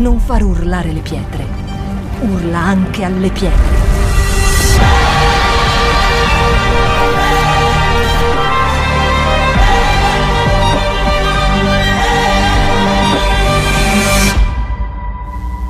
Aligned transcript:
non 0.00 0.18
far 0.18 0.42
urlare 0.42 0.92
le 0.92 1.02
pietre. 1.02 1.44
Urla 2.22 2.58
anche 2.58 3.04
alle 3.04 3.30
pietre. 3.30 3.78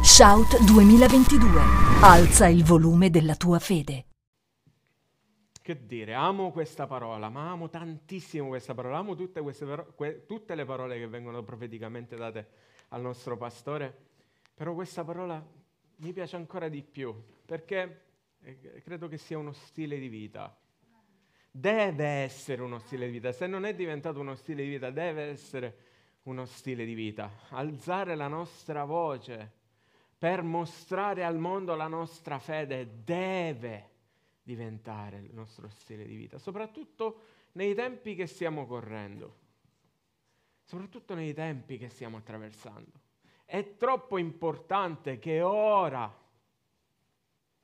Shout 0.02 0.62
2022. 0.64 1.60
Alza 2.02 2.46
il 2.46 2.62
volume 2.62 3.10
della 3.10 3.34
tua 3.34 3.58
fede. 3.58 4.04
Che 5.60 5.86
dire, 5.86 6.14
amo 6.14 6.52
questa 6.52 6.86
parola, 6.86 7.28
ma 7.28 7.50
amo 7.50 7.68
tantissimo 7.68 8.46
questa 8.48 8.74
parola, 8.74 8.98
amo 8.98 9.16
tutte, 9.16 9.42
paro- 9.42 9.92
que- 9.96 10.24
tutte 10.26 10.54
le 10.54 10.64
parole 10.64 10.98
che 10.98 11.08
vengono 11.08 11.42
profeticamente 11.42 12.16
date 12.16 12.48
al 12.88 13.02
nostro 13.02 13.36
pastore, 13.36 14.09
però 14.61 14.74
questa 14.74 15.04
parola 15.04 15.43
mi 15.96 16.12
piace 16.12 16.36
ancora 16.36 16.68
di 16.68 16.82
più, 16.82 17.14
perché 17.46 18.03
eh, 18.43 18.82
credo 18.85 19.08
che 19.08 19.16
sia 19.16 19.39
uno 19.39 19.52
stile 19.52 19.98
di 19.98 20.08
vita. 20.08 20.54
Deve 21.50 22.04
essere 22.04 22.61
uno 22.61 22.79
stile 22.79 23.07
di 23.07 23.12
vita, 23.12 23.32
se 23.32 23.46
non 23.46 23.64
è 23.64 23.75
diventato 23.75 24.21
uno 24.21 24.35
stile 24.35 24.62
di 24.62 24.68
vita, 24.68 24.90
deve 24.90 25.22
essere 25.30 25.76
uno 26.25 26.44
stile 26.44 26.85
di 26.85 26.93
vita. 26.93 27.30
Alzare 27.49 28.14
la 28.14 28.29
nostra 28.29 28.85
voce 28.85 29.50
per 30.18 30.43
mostrare 30.43 31.24
al 31.24 31.38
mondo 31.38 31.74
la 31.74 31.88
nostra 31.88 32.38
fede 32.38 33.02
deve 33.02 33.88
diventare 34.42 35.20
il 35.20 35.33
nostro 35.33 35.70
stile 35.70 36.05
di 36.05 36.16
vita, 36.16 36.36
soprattutto 36.36 37.20
nei 37.52 37.74
tempi 37.74 38.14
che 38.14 38.27
stiamo 38.27 38.66
correndo, 38.66 39.38
soprattutto 40.64 41.14
nei 41.14 41.33
tempi 41.33 41.78
che 41.78 41.88
stiamo 41.88 42.19
attraversando. 42.19 43.00
È 43.53 43.75
troppo 43.77 44.17
importante 44.17 45.19
che 45.19 45.42
ora, 45.42 46.08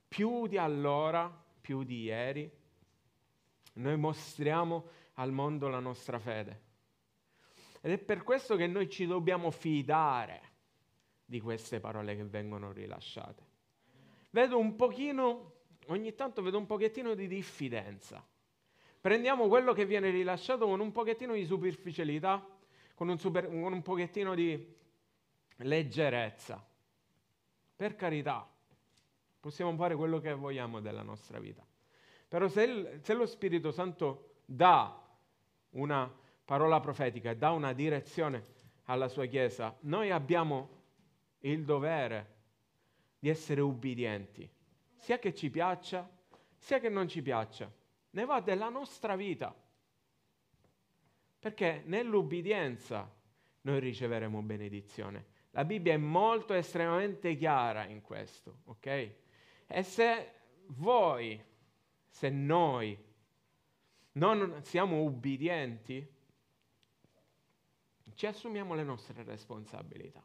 più 0.09 0.49
di 0.49 0.59
allora, 0.59 1.33
più 1.61 1.85
di 1.85 2.03
ieri, 2.03 2.51
noi 3.75 3.97
mostriamo 3.97 4.89
al 5.15 5.31
mondo 5.31 5.69
la 5.69 5.79
nostra 5.79 6.19
fede. 6.19 6.61
Ed 7.81 7.93
è 7.93 7.99
per 7.99 8.25
questo 8.25 8.57
che 8.57 8.67
noi 8.67 8.91
ci 8.91 9.07
dobbiamo 9.07 9.53
fidare 9.53 10.41
di 11.25 11.41
queste 11.41 11.79
parole 11.79 12.17
che 12.17 12.25
vengono 12.25 12.73
rilasciate. 12.73 13.45
Vedo 14.31 14.59
un 14.59 14.75
pochino 14.75 15.53
ogni 15.87 16.17
tanto 16.17 16.43
vedo 16.43 16.59
un 16.59 16.67
pochettino 16.67 17.15
di 17.15 17.29
diffidenza. 17.29 18.27
Prendiamo 19.01 19.47
quello 19.47 19.73
che 19.73 19.87
viene 19.87 20.11
rilasciato 20.11 20.67
con 20.67 20.81
un 20.81 20.91
pochettino 20.91 21.35
di 21.35 21.45
superficialità, 21.45 22.45
con 22.93 23.09
un, 23.09 23.21
super, 23.21 23.47
con 23.47 23.73
un 23.73 23.83
pochettino 23.83 24.35
di 24.35 24.75
leggerezza. 25.57 26.65
Per 27.77 27.95
carità, 27.95 28.49
possiamo 29.41 29.75
fare 29.77 29.95
quello 29.95 30.19
che 30.19 30.33
vogliamo 30.35 30.81
della 30.81 31.03
nostra 31.03 31.39
vita. 31.39 31.65
Però 32.29 32.49
se, 32.49 32.63
il, 32.63 32.99
se 33.03 33.15
lo 33.15 33.27
Spirito 33.27 33.71
Santo 33.71 34.41
dà 34.45 35.03
una 35.71 36.13
parola 36.45 36.81
profetica 36.81 37.35
dà 37.35 37.51
una 37.51 37.73
direzione 37.73 38.55
alla 38.85 39.09
sua 39.09 39.27
Chiesa, 39.27 39.77
noi 39.81 40.11
abbiamo 40.11 40.69
il 41.41 41.65
dovere 41.65 42.35
di 43.19 43.29
essere 43.29 43.61
ubbidienti 43.61 44.49
sia 45.07 45.19
che 45.21 45.35
ci 45.35 45.51
piaccia, 45.51 46.09
sia 46.57 46.81
che 46.81 46.89
non 46.89 47.07
ci 47.07 47.23
piaccia. 47.23 47.73
Ne 48.11 48.25
va 48.25 48.41
della 48.41 48.69
nostra 48.69 49.15
vita. 49.15 49.55
Perché 51.39 51.83
nell'ubbidienza 51.85 53.09
noi 53.61 53.79
riceveremo 53.79 54.43
benedizione. 54.43 55.27
La 55.57 55.65
Bibbia 55.65 55.95
è 55.95 55.97
molto 55.97 56.53
estremamente 56.53 57.35
chiara 57.35 57.87
in 57.87 58.03
questo, 58.03 58.59
ok? 58.65 59.11
E 59.67 59.83
se 59.83 60.33
voi, 60.67 61.43
se 62.07 62.29
noi 62.29 62.95
non 64.13 64.63
siamo 64.63 65.01
ubbidienti, 65.01 66.07
ci 68.13 68.27
assumiamo 68.27 68.75
le 68.75 68.85
nostre 68.85 69.23
responsabilità, 69.23 70.23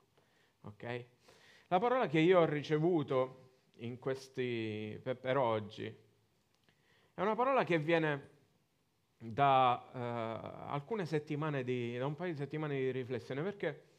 ok? 0.64 1.06
La 1.68 1.80
parola 1.80 2.08
che 2.08 2.20
io 2.20 2.42
ho 2.42 2.46
ricevuto 2.46 3.52
questi, 4.00 5.00
per, 5.02 5.16
per 5.16 5.38
oggi 5.38 5.86
è 7.14 7.22
una 7.22 7.36
parola 7.36 7.64
che 7.64 7.80
viene 7.80 8.30
da 9.18 9.92
uh, 9.94 10.72
alcune 10.74 11.06
settimane 11.06 11.64
di, 11.64 11.98
da 11.98 12.06
un 12.06 12.16
paio 12.16 12.34
di 12.34 12.38
settimane 12.38 12.76
di 12.76 12.92
riflessione, 12.92 13.42
perché 13.42 13.91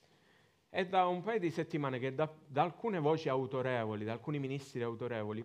è 0.72 0.86
da 0.86 1.06
un 1.06 1.20
paio 1.20 1.38
di 1.38 1.50
settimane 1.50 1.98
che 1.98 2.14
da, 2.14 2.34
da 2.46 2.62
alcune 2.62 2.98
voci 2.98 3.28
autorevoli, 3.28 4.06
da 4.06 4.12
alcuni 4.12 4.38
ministri 4.38 4.82
autorevoli, 4.82 5.44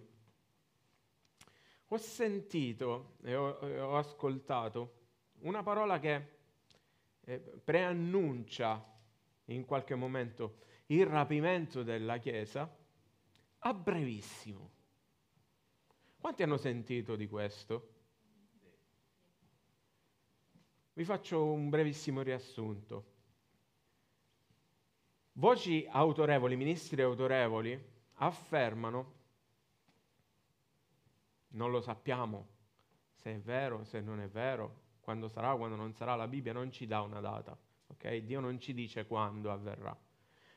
ho 1.87 1.97
sentito 1.97 3.17
e 3.23 3.35
ho, 3.35 3.59
e 3.59 3.77
ho 3.77 3.97
ascoltato 3.97 4.93
una 5.39 5.61
parola 5.63 5.99
che 5.99 6.27
eh, 7.25 7.39
preannuncia 7.39 8.81
in 9.47 9.65
qualche 9.65 9.95
momento 9.95 10.59
il 10.85 11.05
rapimento 11.05 11.83
della 11.83 12.19
Chiesa 12.19 12.73
a 13.59 13.73
brevissimo. 13.73 14.71
Quanti 16.19 16.41
hanno 16.41 16.55
sentito 16.55 17.17
di 17.17 17.27
questo? 17.27 17.95
Vi 20.93 21.03
faccio 21.03 21.51
un 21.51 21.67
brevissimo 21.67 22.21
riassunto. 22.21 23.15
Voci 25.39 25.85
autorevoli, 25.87 26.55
ministri 26.55 26.99
autorevoli, 27.03 27.79
affermano, 28.15 29.13
non 31.49 31.69
lo 31.69 31.79
sappiamo 31.79 32.47
se 33.13 33.35
è 33.35 33.39
vero, 33.39 33.83
se 33.83 34.01
non 34.01 34.19
è 34.19 34.27
vero, 34.27 34.85
quando 34.99 35.27
sarà, 35.27 35.55
quando 35.55 35.75
non 35.75 35.93
sarà, 35.93 36.15
la 36.15 36.27
Bibbia 36.27 36.53
non 36.53 36.71
ci 36.71 36.87
dà 36.87 37.01
una 37.01 37.19
data, 37.19 37.55
ok? 37.85 38.15
Dio 38.15 38.39
non 38.39 38.59
ci 38.59 38.73
dice 38.73 39.05
quando 39.05 39.51
avverrà. 39.51 39.95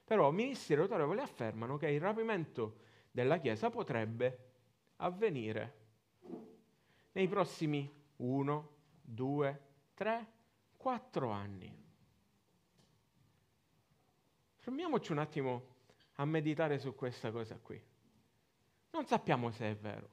Però 0.03 0.31
ministri 0.31 0.77
autorevoli 0.77 1.21
affermano 1.21 1.77
che 1.77 1.91
il 1.91 2.01
rapimento 2.01 2.79
della 3.11 3.37
Chiesa 3.37 3.69
potrebbe 3.69 4.53
avvenire 4.97 5.77
nei 7.12 7.29
prossimi 7.29 7.87
uno, 8.17 8.77
due, 9.03 9.61
tre, 9.93 10.27
quattro 10.79 11.29
anni. 11.29 11.89
Fermiamoci 14.70 15.10
un 15.10 15.19
attimo 15.19 15.66
a 16.14 16.25
meditare 16.25 16.78
su 16.78 16.94
questa 16.94 17.32
cosa 17.32 17.58
qui. 17.58 17.82
Non 18.92 19.04
sappiamo 19.04 19.50
se 19.50 19.69
è 19.69 19.75
vero, 19.75 20.08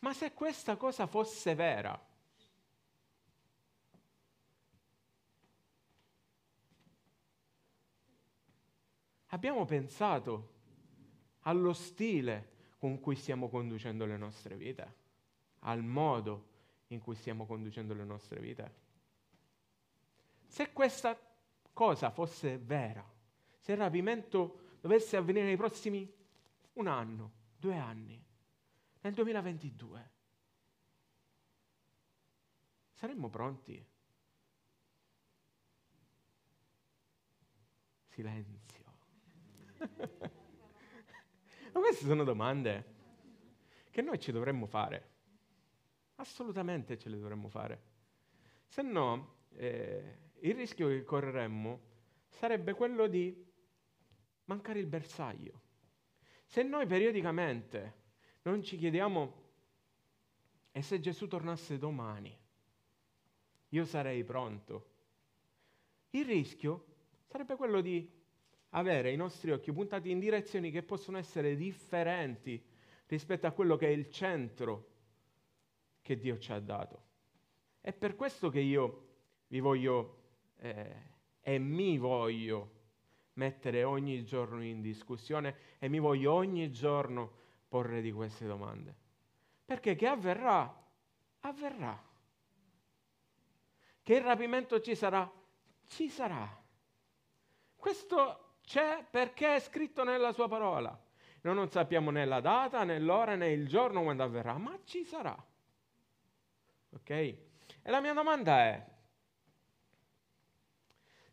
ma 0.00 0.12
se 0.12 0.32
questa 0.32 0.76
cosa 0.76 1.06
fosse 1.06 1.54
vera, 1.54 1.96
abbiamo 9.26 9.64
pensato 9.64 10.54
allo 11.42 11.72
stile 11.72 12.50
con 12.78 12.98
cui 12.98 13.14
stiamo 13.14 13.48
conducendo 13.48 14.06
le 14.06 14.16
nostre 14.16 14.56
vite, 14.56 14.94
al 15.60 15.84
modo 15.84 16.48
in 16.88 17.00
cui 17.00 17.14
stiamo 17.14 17.46
conducendo 17.46 17.94
le 17.94 18.04
nostre 18.04 18.40
vite. 18.40 18.74
Se 20.48 20.72
questa 20.72 21.16
cosa 21.72 22.10
fosse 22.10 22.58
vera, 22.58 23.14
se 23.66 23.72
il 23.72 23.78
rapimento 23.78 24.76
dovesse 24.80 25.16
avvenire 25.16 25.44
nei 25.46 25.56
prossimi 25.56 26.08
un 26.74 26.86
anno, 26.86 27.32
due 27.56 27.76
anni, 27.76 28.24
nel 29.00 29.12
2022, 29.12 30.10
saremmo 32.92 33.28
pronti? 33.28 33.84
Silenzio. 38.06 38.84
Ma 41.72 41.80
queste 41.80 42.04
sono 42.04 42.22
domande 42.22 42.94
che 43.90 44.00
noi 44.00 44.20
ci 44.20 44.30
dovremmo 44.30 44.66
fare. 44.66 45.10
Assolutamente 46.14 46.96
ce 46.96 47.08
le 47.08 47.18
dovremmo 47.18 47.48
fare. 47.48 47.82
Se 48.68 48.82
no, 48.82 49.38
eh, 49.54 50.18
il 50.38 50.54
rischio 50.54 50.86
che 50.86 51.02
correremmo 51.02 51.94
sarebbe 52.28 52.72
quello 52.72 53.08
di 53.08 53.45
mancare 54.46 54.78
il 54.78 54.86
bersaglio. 54.86 55.60
Se 56.46 56.62
noi 56.62 56.86
periodicamente 56.86 58.04
non 58.42 58.62
ci 58.62 58.76
chiediamo 58.76 59.44
e 60.72 60.82
se 60.82 61.00
Gesù 61.00 61.26
tornasse 61.26 61.78
domani, 61.78 62.36
io 63.70 63.84
sarei 63.84 64.24
pronto, 64.24 64.90
il 66.10 66.24
rischio 66.24 66.86
sarebbe 67.26 67.56
quello 67.56 67.80
di 67.80 68.08
avere 68.70 69.10
i 69.10 69.16
nostri 69.16 69.50
occhi 69.50 69.72
puntati 69.72 70.10
in 70.10 70.18
direzioni 70.18 70.70
che 70.70 70.82
possono 70.82 71.18
essere 71.18 71.56
differenti 71.56 72.62
rispetto 73.06 73.46
a 73.46 73.52
quello 73.52 73.76
che 73.76 73.86
è 73.86 73.90
il 73.90 74.10
centro 74.10 74.94
che 76.02 76.16
Dio 76.16 76.38
ci 76.38 76.52
ha 76.52 76.60
dato. 76.60 77.04
È 77.80 77.92
per 77.92 78.14
questo 78.14 78.48
che 78.48 78.60
io 78.60 79.08
vi 79.48 79.60
voglio 79.60 80.22
eh, 80.58 81.14
e 81.40 81.58
mi 81.58 81.98
voglio 81.98 82.75
mettere 83.36 83.84
ogni 83.84 84.24
giorno 84.24 84.62
in 84.62 84.80
discussione 84.80 85.56
e 85.78 85.88
mi 85.88 85.98
voglio 85.98 86.32
ogni 86.32 86.70
giorno 86.70 87.44
porre 87.68 88.00
di 88.00 88.12
queste 88.12 88.46
domande. 88.46 88.94
Perché 89.64 89.96
che 89.96 90.06
avverrà? 90.06 90.84
Avverrà. 91.40 92.04
Che 94.02 94.14
il 94.14 94.20
rapimento 94.22 94.80
ci 94.80 94.94
sarà? 94.94 95.30
Ci 95.86 96.08
sarà. 96.08 96.64
Questo 97.76 98.58
c'è 98.62 99.04
perché 99.08 99.56
è 99.56 99.60
scritto 99.60 100.04
nella 100.04 100.32
sua 100.32 100.48
parola. 100.48 100.98
Noi 101.42 101.54
non 101.54 101.68
sappiamo 101.68 102.10
né 102.10 102.24
la 102.24 102.40
data, 102.40 102.84
né 102.84 102.98
l'ora, 102.98 103.34
né 103.34 103.50
il 103.52 103.68
giorno 103.68 104.02
quando 104.02 104.22
avverrà, 104.22 104.56
ma 104.58 104.78
ci 104.84 105.04
sarà. 105.04 105.36
Ok? 106.90 107.10
E 107.10 107.38
la 107.82 108.00
mia 108.00 108.14
domanda 108.14 108.58
è, 108.60 108.84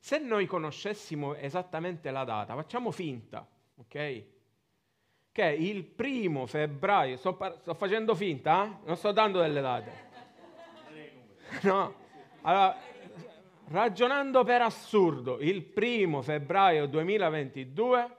se 0.04 0.18
noi 0.18 0.46
conoscessimo 0.48 1.34
esattamente 1.34 2.12
la 2.12 2.26
data, 2.26 2.56
facciamo 2.56 2.92
finta, 2.92 3.48
ok? 3.76 4.24
Che 5.32 5.46
il 5.46 5.86
primo 5.86 6.46
febbraio, 6.46 7.16
sto, 7.16 7.36
par- 7.36 7.62
sto 7.62 7.74
facendo 7.74 8.14
finta, 8.14 8.66
eh? 8.66 8.86
non 8.86 8.98
sto 8.98 9.14
dando 9.14 9.40
delle 9.40 9.62
date. 9.62 9.92
No, 11.62 11.94
allora, 12.42 12.76
ragionando 13.68 14.44
per 14.44 14.64
assurdo, 14.64 15.40
il 15.40 15.64
primo 15.64 16.22
febbraio 16.22 16.86
2022... 16.88 18.18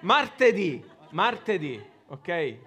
Martedì, 0.00 0.88
martedì, 1.10 1.84
ok? 2.06 2.58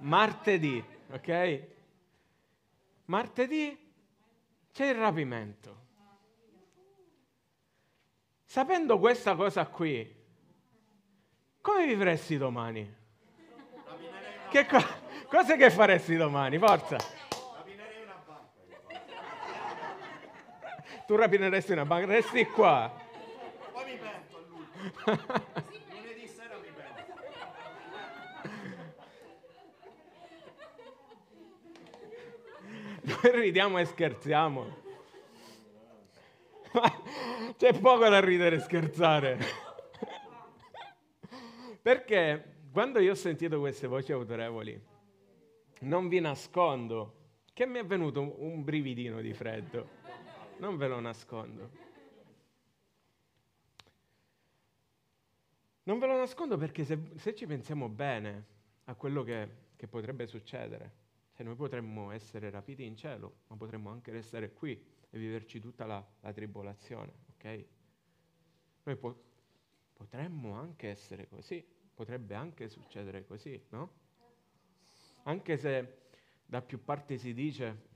Martedì, 0.00 0.82
ok? 1.10 1.62
Martedì 3.06 3.92
c'è 4.72 4.86
il 4.86 4.94
rapimento. 4.94 5.78
Sapendo 8.44 8.98
questa 8.98 9.34
cosa 9.36 9.66
qui, 9.66 10.18
come 11.60 11.86
vivresti 11.86 12.36
domani? 12.36 12.98
Che 14.50 14.66
co- 14.66 14.84
cosa 15.28 15.54
che 15.56 15.70
faresti 15.70 16.16
domani? 16.16 16.58
Forza! 16.58 16.96
Rapinerei 16.96 18.02
una 18.02 18.20
banca. 18.26 18.60
Tu 21.06 21.14
rapineresti 21.14 21.72
una 21.72 21.84
banca, 21.84 22.06
resti 22.06 22.44
qua. 22.46 22.92
Poi 23.72 23.84
mi 23.84 23.98
pento 23.98 24.36
a 24.36 24.40
lui. 24.48 25.69
Noi 33.22 33.40
ridiamo 33.40 33.78
e 33.78 33.84
scherziamo. 33.84 34.76
Ma 36.72 37.02
c'è 37.56 37.78
poco 37.78 38.08
da 38.08 38.20
ridere 38.20 38.56
e 38.56 38.60
scherzare. 38.60 39.38
Perché 41.82 42.58
quando 42.72 42.98
io 43.00 43.12
ho 43.12 43.16
sentito 43.16 43.58
queste 43.58 43.86
voci 43.86 44.12
autorevoli, 44.12 44.80
non 45.80 46.08
vi 46.08 46.20
nascondo 46.20 47.14
che 47.52 47.66
mi 47.66 47.78
è 47.78 47.84
venuto 47.84 48.42
un 48.42 48.64
brividino 48.64 49.20
di 49.20 49.34
freddo. 49.34 49.98
Non 50.58 50.76
ve 50.76 50.88
lo 50.88 51.00
nascondo. 51.00 51.70
Non 55.82 55.98
ve 55.98 56.06
lo 56.06 56.16
nascondo 56.16 56.56
perché 56.56 56.84
se, 56.84 56.98
se 57.16 57.34
ci 57.34 57.46
pensiamo 57.46 57.88
bene 57.88 58.44
a 58.84 58.94
quello 58.94 59.22
che, 59.22 59.48
che 59.76 59.88
potrebbe 59.88 60.26
succedere, 60.26 60.99
cioè 61.40 61.48
noi 61.48 61.56
potremmo 61.56 62.10
essere 62.10 62.50
rapiti 62.50 62.84
in 62.84 62.94
cielo, 62.94 63.44
ma 63.46 63.56
potremmo 63.56 63.88
anche 63.88 64.10
restare 64.10 64.52
qui 64.52 64.78
e 65.08 65.18
viverci 65.18 65.58
tutta 65.58 65.86
la, 65.86 66.06
la 66.20 66.32
tribolazione, 66.34 67.14
ok? 67.32 67.64
Noi 68.82 68.96
po- 68.96 69.24
potremmo 69.94 70.52
anche 70.52 70.88
essere 70.88 71.26
così, 71.28 71.66
potrebbe 71.94 72.34
anche 72.34 72.68
succedere 72.68 73.24
così, 73.24 73.58
no? 73.70 73.92
Anche 75.22 75.56
se 75.56 76.00
da 76.44 76.60
più 76.60 76.84
parti 76.84 77.16
si 77.16 77.32
dice 77.32 77.88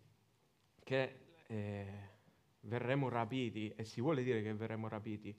che 0.83 1.19
eh, 1.47 2.09
verremo 2.61 3.11
rapiti, 3.11 3.75
e 3.77 3.85
si 3.85 4.01
vuole 4.01 4.23
dire 4.23 4.43
che 4.43 4.55
verremo 4.55 4.89
rapiti, 4.89 5.39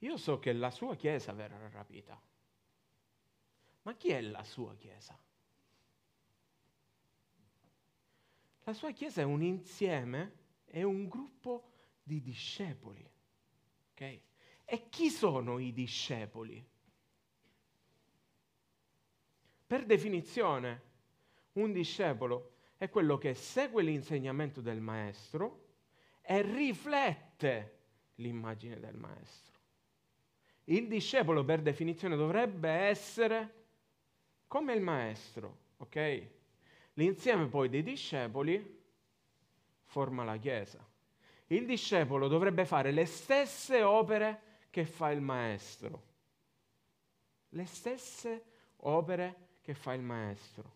io 0.00 0.16
so 0.18 0.38
che 0.38 0.52
la 0.52 0.70
sua 0.70 0.94
Chiesa 0.96 1.32
verrà 1.32 1.66
rapita. 1.70 2.20
Ma 3.84 3.94
chi 3.96 4.10
è 4.10 4.20
la 4.20 4.44
sua 4.44 4.76
Chiesa? 4.76 5.18
La 8.70 8.76
sua 8.76 8.92
Chiesa 8.92 9.22
è 9.22 9.24
un 9.24 9.42
insieme, 9.42 10.32
è 10.64 10.84
un 10.84 11.08
gruppo 11.08 11.70
di 12.04 12.20
discepoli. 12.20 13.04
Okay? 13.90 14.22
E 14.64 14.88
chi 14.88 15.10
sono 15.10 15.58
i 15.58 15.72
discepoli? 15.72 16.64
Per 19.66 19.84
definizione, 19.84 20.82
un 21.54 21.72
discepolo 21.72 22.52
è 22.76 22.88
quello 22.88 23.18
che 23.18 23.34
segue 23.34 23.82
l'insegnamento 23.82 24.60
del 24.60 24.80
maestro 24.80 25.70
e 26.22 26.40
riflette 26.40 27.78
l'immagine 28.16 28.78
del 28.78 28.96
maestro. 28.96 29.58
Il 30.66 30.86
discepolo, 30.86 31.44
per 31.44 31.60
definizione, 31.60 32.14
dovrebbe 32.14 32.70
essere 32.70 33.64
come 34.46 34.74
il 34.74 34.80
maestro, 34.80 35.58
ok? 35.78 36.38
L'insieme 37.00 37.46
poi 37.46 37.70
dei 37.70 37.82
discepoli 37.82 38.78
forma 39.84 40.22
la 40.22 40.36
Chiesa. 40.36 40.86
Il 41.46 41.64
discepolo 41.64 42.28
dovrebbe 42.28 42.66
fare 42.66 42.90
le 42.90 43.06
stesse 43.06 43.82
opere 43.82 44.42
che 44.68 44.84
fa 44.84 45.10
il 45.10 45.22
maestro. 45.22 46.02
Le 47.48 47.64
stesse 47.64 48.44
opere 48.76 49.48
che 49.62 49.72
fa 49.72 49.94
il 49.94 50.02
maestro. 50.02 50.72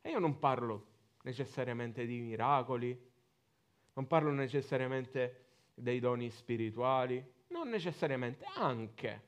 E 0.00 0.10
io 0.10 0.18
non 0.18 0.40
parlo 0.40 0.86
necessariamente 1.22 2.04
di 2.04 2.18
miracoli, 2.18 3.10
non 3.92 4.08
parlo 4.08 4.32
necessariamente 4.32 5.44
dei 5.72 6.00
doni 6.00 6.30
spirituali, 6.30 7.24
non 7.48 7.68
necessariamente, 7.68 8.44
anche, 8.56 9.22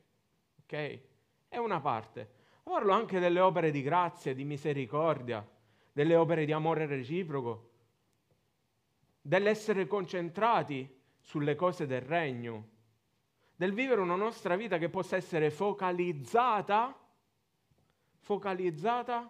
ok? 0.65 0.99
È 1.47 1.57
una 1.57 1.81
parte. 1.81 2.29
Parlo 2.65 2.93
anche 2.93 3.21
delle 3.21 3.39
opere 3.39 3.71
di 3.71 3.81
grazia, 3.81 4.35
di 4.35 4.45
misericordia, 4.45 5.49
delle 5.99 6.15
opere 6.15 6.45
di 6.45 6.53
amore 6.53 6.87
reciproco, 6.87 7.71
dell'essere 9.21 9.89
concentrati 9.89 10.89
sulle 11.19 11.57
cose 11.57 11.89
del 11.89 12.03
regno, 12.03 12.69
del 13.57 13.73
vivere 13.73 14.01
una 14.01 14.15
nostra 14.15 14.55
vita 14.55 14.79
che 14.79 14.91
possa 14.91 15.17
essere 15.17 15.51
focalizzata, 15.51 16.97
focalizzata 18.21 19.29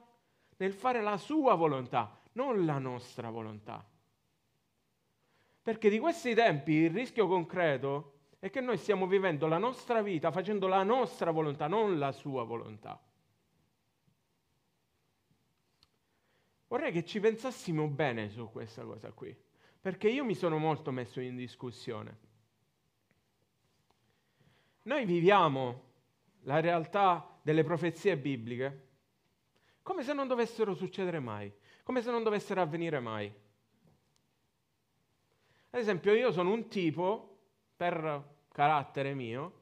nel 0.59 0.75
fare 0.75 1.01
la 1.01 1.17
sua 1.17 1.55
volontà, 1.55 2.21
non 2.33 2.67
la 2.67 2.77
nostra 2.77 3.31
volontà. 3.31 3.83
Perché 5.63 5.89
di 5.89 5.99
questi 5.99 6.35
tempi 6.35 6.73
il 6.73 6.91
rischio 6.91 7.27
concreto 7.27 8.19
è 8.41 8.51
che 8.51 8.61
noi 8.61 8.77
stiamo 8.77 9.07
vivendo 9.07 9.47
la 9.47 9.57
nostra 9.57 10.03
vita 10.03 10.31
facendo 10.31 10.67
la 10.67 10.83
nostra 10.83 11.31
volontà, 11.31 11.67
non 11.67 11.99
la 11.99 12.13
sua 12.13 12.45
volontà. 12.45 13.01
Vorrei 16.69 16.93
che 16.93 17.05
ci 17.05 17.19
pensassimo 17.19 17.87
bene 17.89 18.29
su 18.29 18.51
questa 18.51 18.85
cosa 18.85 19.11
qui, 19.13 19.35
perché 19.81 20.09
io 20.09 20.25
mi 20.25 20.35
sono 20.35 20.59
molto 20.59 20.91
messo 20.91 21.21
in 21.21 21.35
discussione. 21.35 22.27
Noi 24.83 25.05
viviamo 25.05 25.87
la 26.43 26.61
realtà 26.61 27.39
delle 27.43 27.65
profezie 27.65 28.17
bibliche 28.17 28.87
come 29.89 30.03
se 30.03 30.13
non 30.13 30.29
dovessero 30.29 30.75
succedere 30.75 31.19
mai, 31.19 31.51
come 31.83 32.03
se 32.03 32.11
non 32.11 32.23
dovessero 32.23 32.61
avvenire 32.61 33.01
mai. 33.01 33.27
Ad 35.71 35.81
esempio, 35.81 36.13
io 36.13 36.31
sono 36.31 36.53
un 36.53 36.69
tipo, 36.69 37.39
per 37.75 38.37
carattere 38.53 39.15
mio, 39.15 39.61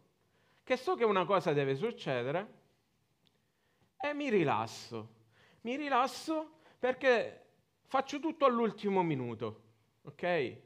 che 0.65 0.77
so 0.77 0.97
che 0.97 1.05
una 1.05 1.25
cosa 1.25 1.53
deve 1.53 1.77
succedere 1.77 2.55
e 3.97 4.15
mi 4.15 4.29
rilasso. 4.29 5.15
Mi 5.61 5.77
rilasso 5.77 6.56
perché 6.87 7.47
faccio 7.87 8.21
tutto 8.21 8.45
all'ultimo 8.45 9.02
minuto, 9.02 9.62
ok? 10.05 10.57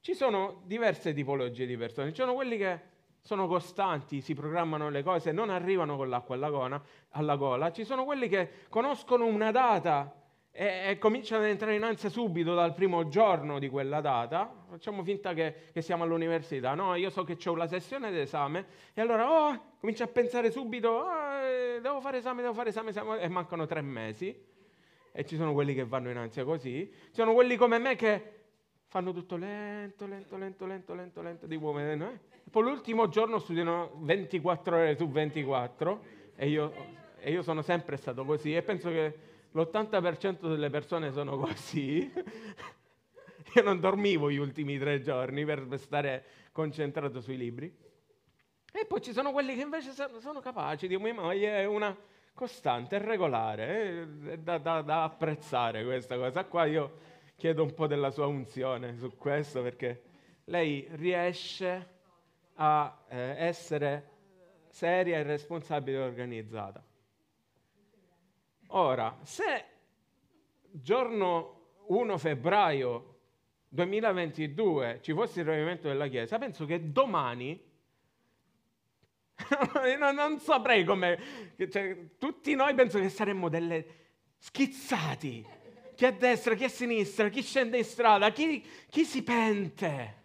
Ci 0.00 0.12
sono 0.12 0.60
diverse 0.66 1.14
tipologie 1.14 1.64
di 1.64 1.74
persone, 1.74 2.10
ci 2.10 2.20
sono 2.20 2.34
quelli 2.34 2.58
che 2.58 2.80
sono 3.22 3.46
costanti, 3.46 4.20
si 4.20 4.34
programmano 4.34 4.90
le 4.90 5.02
cose, 5.02 5.32
non 5.32 5.48
arrivano 5.48 5.96
con 5.96 6.10
l'acqua 6.10 6.34
alla 6.34 6.50
gola, 6.50 6.82
alla 7.12 7.36
gola. 7.36 7.72
ci 7.72 7.84
sono 7.84 8.04
quelli 8.04 8.28
che 8.28 8.66
conoscono 8.68 9.24
una 9.24 9.50
data 9.52 10.14
e, 10.50 10.90
e, 10.90 10.98
cominciano 10.98 11.44
ad 11.44 11.48
entrare 11.48 11.76
in 11.76 11.82
ansia 11.82 12.10
subito 12.10 12.54
dal 12.54 12.74
primo 12.74 13.08
giorno 13.08 13.58
di 13.58 13.70
quella 13.70 14.02
data, 14.02 14.54
facciamo 14.68 15.02
finta 15.02 15.32
che, 15.32 15.70
che 15.72 15.80
siamo 15.80 16.04
all'università, 16.04 16.74
no, 16.74 16.94
io 16.94 17.08
so 17.08 17.24
che 17.24 17.38
ho 17.48 17.54
la 17.54 17.66
sessione 17.66 18.10
d'esame 18.10 18.66
e 18.92 19.00
allora 19.00 19.30
oh, 19.30 19.76
comincio 19.80 20.02
a 20.02 20.08
pensare 20.08 20.50
subito, 20.50 20.90
oh, 20.90 21.80
devo 21.80 22.02
fare 22.02 22.18
esame, 22.18 22.42
devo 22.42 22.52
fare 22.52 22.68
esame, 22.68 22.90
esame, 22.90 23.20
e 23.20 23.28
mancano 23.28 23.64
tre 23.64 23.80
mesi. 23.80 24.49
E 25.12 25.24
ci 25.24 25.36
sono 25.36 25.52
quelli 25.52 25.74
che 25.74 25.84
vanno 25.84 26.10
in 26.10 26.16
ansia 26.16 26.44
così. 26.44 26.90
Ci 26.92 27.14
sono 27.14 27.34
quelli 27.34 27.56
come 27.56 27.78
me 27.78 27.96
che 27.96 28.38
fanno 28.86 29.12
tutto 29.12 29.36
lento, 29.36 30.06
lento, 30.06 30.36
lento, 30.36 30.66
lento, 30.66 30.94
lento, 30.94 31.22
lento, 31.22 31.46
di 31.46 31.56
uomini. 31.56 32.02
Eh? 32.02 32.18
Poi 32.50 32.62
l'ultimo 32.64 33.08
giorno 33.08 33.38
studiano 33.38 33.92
24 33.98 34.76
ore 34.76 34.96
su 34.96 35.08
24 35.08 36.04
e 36.34 36.48
io, 36.48 36.72
e 37.18 37.30
io 37.30 37.42
sono 37.42 37.62
sempre 37.62 37.96
stato 37.96 38.24
così 38.24 38.54
e 38.54 38.62
penso 38.62 38.88
che 38.88 39.18
l'80% 39.52 40.48
delle 40.48 40.70
persone 40.70 41.12
sono 41.12 41.36
così. 41.38 42.10
io 43.54 43.62
non 43.62 43.78
dormivo 43.80 44.30
gli 44.30 44.38
ultimi 44.38 44.78
tre 44.78 45.00
giorni 45.00 45.44
per 45.44 45.66
stare 45.76 46.24
concentrato 46.52 47.20
sui 47.20 47.36
libri. 47.36 47.72
E 48.72 48.86
poi 48.86 49.00
ci 49.00 49.12
sono 49.12 49.32
quelli 49.32 49.54
che 49.54 49.62
invece 49.62 49.92
sono 49.92 50.40
capaci 50.40 50.86
di 50.86 50.96
mia 50.96 51.14
moglie, 51.14 51.58
è 51.58 51.64
una 51.64 51.96
costante, 52.40 52.96
è 52.96 53.00
regolare, 53.00 54.06
è 54.28 54.38
da, 54.38 54.56
da, 54.56 54.80
da 54.80 55.02
apprezzare 55.02 55.84
questa 55.84 56.16
cosa 56.16 56.46
qua. 56.46 56.64
Io 56.64 56.96
chiedo 57.36 57.62
un 57.62 57.74
po' 57.74 57.86
della 57.86 58.10
sua 58.10 58.24
unzione 58.24 58.96
su 58.96 59.14
questo 59.14 59.60
perché 59.60 60.04
lei 60.44 60.88
riesce 60.92 61.88
a 62.54 63.04
eh, 63.08 63.34
essere 63.36 64.08
seria 64.68 65.18
e 65.18 65.22
responsabile 65.22 65.98
e 65.98 66.00
organizzata. 66.00 66.82
Ora, 68.68 69.18
se 69.20 69.64
giorno 70.70 71.74
1 71.88 72.16
febbraio 72.16 73.18
2022 73.68 75.00
ci 75.02 75.12
fosse 75.12 75.40
il 75.40 75.46
ravimento 75.46 75.88
della 75.88 76.08
Chiesa, 76.08 76.38
penso 76.38 76.64
che 76.64 76.90
domani 76.90 77.69
non, 79.98 80.14
non, 80.14 80.38
saprei 80.40 80.84
come. 80.84 81.54
Cioè, 81.56 81.96
tutti 82.18 82.54
noi 82.54 82.74
penso 82.74 82.98
che 82.98 83.08
saremmo 83.08 83.48
delle 83.48 83.86
schizzati. 84.38 85.46
Chi 85.94 86.06
a 86.06 86.12
destra, 86.12 86.54
chi 86.54 86.64
a 86.64 86.68
sinistra, 86.68 87.28
chi 87.28 87.42
scende 87.42 87.78
in 87.78 87.84
strada, 87.84 88.30
chi, 88.30 88.64
chi 88.88 89.04
si 89.04 89.22
pente, 89.22 90.22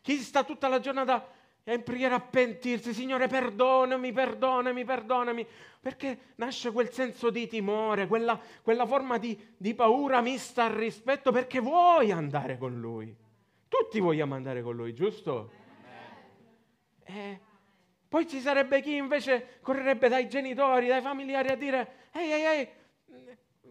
chi 0.00 0.16
sta 0.16 0.42
tutta 0.42 0.68
la 0.68 0.80
giornata 0.80 1.36
in 1.64 1.82
preghiera 1.82 2.14
a 2.14 2.20
pentirsi, 2.20 2.94
Signore 2.94 3.28
perdonami, 3.28 4.10
perdonami, 4.10 4.84
perdonami, 4.84 5.46
perché 5.80 6.18
nasce 6.36 6.72
quel 6.72 6.90
senso 6.90 7.28
di 7.28 7.46
timore, 7.46 8.06
quella, 8.06 8.40
quella 8.62 8.86
forma 8.86 9.18
di, 9.18 9.38
di, 9.56 9.74
paura 9.74 10.22
mista 10.22 10.64
al 10.64 10.72
rispetto, 10.72 11.30
perché 11.30 11.60
vuoi 11.60 12.10
andare 12.10 12.56
con 12.56 12.80
Lui. 12.80 13.14
Tutti 13.68 14.00
vogliamo 14.00 14.34
andare 14.34 14.62
con 14.62 14.74
Lui, 14.76 14.94
giusto? 14.94 15.50
Eh, 17.04 17.40
poi 18.08 18.26
ci 18.26 18.40
sarebbe 18.40 18.80
chi 18.80 18.96
invece 18.96 19.58
correrebbe 19.60 20.08
dai 20.08 20.28
genitori, 20.28 20.86
dai 20.86 21.02
familiari 21.02 21.48
a 21.48 21.56
dire, 21.56 22.08
ehi, 22.12 22.32
ehi, 22.32 22.44
ehi, 22.44 22.68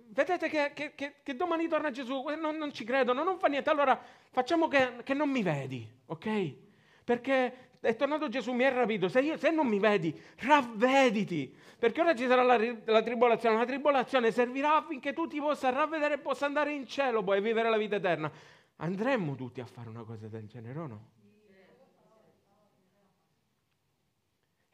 vedete 0.09 0.47
che, 0.47 0.71
che, 0.73 0.93
che, 0.95 1.15
che 1.23 1.35
domani 1.35 1.67
torna 1.67 1.89
Gesù, 1.89 2.23
non, 2.39 2.55
non, 2.55 2.71
ci 2.71 2.83
credono, 2.83 3.23
non 3.23 3.39
fa 3.39 3.47
niente, 3.47 3.69
allora 3.69 3.99
facciamo 4.31 4.67
che, 4.67 5.13
non 5.13 5.29
mi 5.29 5.41
vedi, 5.41 5.87
ok? 6.05 6.55
Perché 7.03 7.69
è 7.79 7.95
tornato 7.95 8.29
Gesù, 8.29 8.51
mi 8.51 8.63
ha 8.63 8.69
rapito, 8.69 9.07
se, 9.07 9.21
io, 9.21 9.37
se 9.37 9.49
non 9.49 9.67
mi 9.67 9.79
vedi, 9.79 10.15
ravvediti, 10.37 11.55
perché 11.79 12.01
ora 12.01 12.15
ci 12.15 12.27
sarà 12.27 12.43
la, 12.43 12.57
la, 12.85 13.01
tribolazione, 13.01 13.57
la 13.57 13.65
tribolazione 13.65 14.31
servirà 14.31 14.77
affinché 14.77 15.13
tu 15.13 15.27
ti 15.27 15.39
possa 15.39 15.69
ravvedere 15.69 16.15
e 16.15 16.17
possa 16.19 16.45
andare 16.45 16.73
in 16.73 16.85
cielo 16.85 17.23
poi 17.23 17.37
e 17.37 17.41
vivere 17.41 17.69
la 17.69 17.77
vita 17.77 17.95
eterna. 17.95 18.31
Andremmo 18.77 19.35
tutti 19.35 19.61
a 19.61 19.65
fare 19.65 19.89
una 19.89 20.03
cosa 20.03 20.27
del 20.27 20.47
genere 20.47 20.79
o 20.79 20.87
no? 20.87 21.09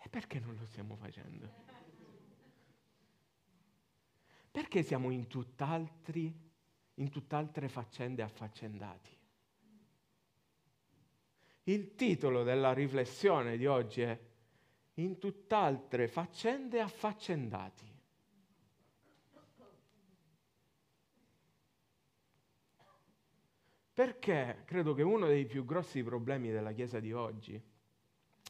E 0.06 0.10
perché 0.10 0.38
non 0.38 0.54
lo 0.56 0.66
stiamo 0.66 0.98
facendo? 0.98 1.50
Perché 4.52 4.84
siamo 4.84 5.12
in 5.12 5.28
tutt'altri, 5.28 6.38
in 6.96 7.10
tutt'altre 7.10 7.70
faccende 7.70 8.22
affaccendati? 8.22 9.18
Il 11.64 11.96
titolo 11.96 12.44
della 12.44 12.74
riflessione 12.74 13.56
di 13.56 13.66
oggi 13.66 14.02
è 14.02 14.20
In 14.96 15.18
tutt'altre 15.20 16.10
faccende 16.10 16.82
affaccendati. 16.82 17.92
Perché 23.94 24.64
credo 24.66 24.94
che 24.94 25.02
uno 25.02 25.28
dei 25.28 25.46
più 25.46 25.64
grossi 25.64 26.04
problemi 26.04 26.52
della 26.52 26.74
Chiesa 26.74 27.00
di 27.00 27.14
oggi 27.14 27.60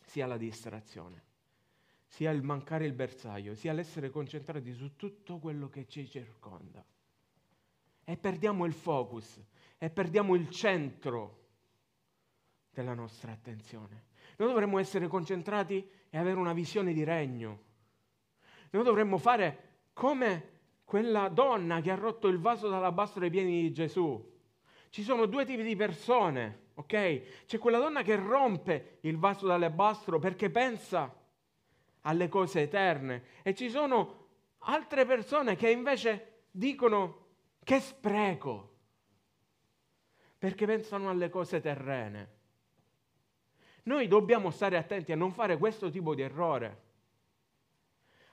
sia 0.03 0.25
la 0.25 0.37
distrazione 0.37 1.31
sia 2.13 2.29
il 2.29 2.43
mancare 2.43 2.85
il 2.85 2.93
bersaglio, 2.93 3.55
sia 3.55 3.73
l'essere 3.73 4.11
concentrati 4.11 4.71
su 4.71 4.95
tutto 4.95 5.39
quello 5.39 5.67
che 5.67 5.87
ci 5.87 6.07
circonda. 6.07 6.85
E 8.03 8.17
perdiamo 8.17 8.65
il 8.65 8.73
focus, 8.73 9.41
e 9.79 9.89
perdiamo 9.89 10.35
il 10.35 10.47
centro 10.51 11.45
della 12.69 12.93
nostra 12.93 13.31
attenzione. 13.31 14.03
Noi 14.37 14.47
dovremmo 14.47 14.77
essere 14.77 15.07
concentrati 15.07 15.89
e 16.11 16.17
avere 16.19 16.37
una 16.37 16.53
visione 16.53 16.93
di 16.93 17.03
regno. 17.03 17.61
Noi 18.69 18.83
dovremmo 18.83 19.17
fare 19.17 19.79
come 19.93 20.51
quella 20.85 21.29
donna 21.29 21.81
che 21.81 21.89
ha 21.89 21.95
rotto 21.95 22.27
il 22.27 22.37
vaso 22.37 22.69
d'alabastro 22.69 23.23
ai 23.23 23.31
piedi 23.31 23.59
di 23.59 23.73
Gesù. 23.73 24.23
Ci 24.91 25.01
sono 25.01 25.25
due 25.25 25.45
tipi 25.45 25.63
di 25.63 25.75
persone, 25.75 26.65
ok? 26.75 27.45
C'è 27.47 27.57
quella 27.57 27.79
donna 27.79 28.03
che 28.03 28.15
rompe 28.15 28.99
il 29.01 29.17
vaso 29.17 29.47
d'alabastro 29.47 30.19
perché 30.19 30.51
pensa 30.51 31.21
alle 32.03 32.29
cose 32.29 32.61
eterne. 32.61 33.23
E 33.43 33.53
ci 33.53 33.69
sono 33.69 34.21
altre 34.59 35.05
persone 35.05 35.55
che 35.55 35.69
invece 35.69 36.45
dicono 36.51 37.25
che 37.63 37.79
spreco, 37.79 38.71
perché 40.37 40.65
pensano 40.65 41.09
alle 41.09 41.29
cose 41.29 41.61
terrene. 41.61 42.41
Noi 43.83 44.07
dobbiamo 44.07 44.49
stare 44.49 44.77
attenti 44.77 45.11
a 45.11 45.15
non 45.17 45.31
fare 45.33 45.57
questo 45.57 45.89
tipo 45.89 46.15
di 46.15 46.21
errore, 46.21 46.81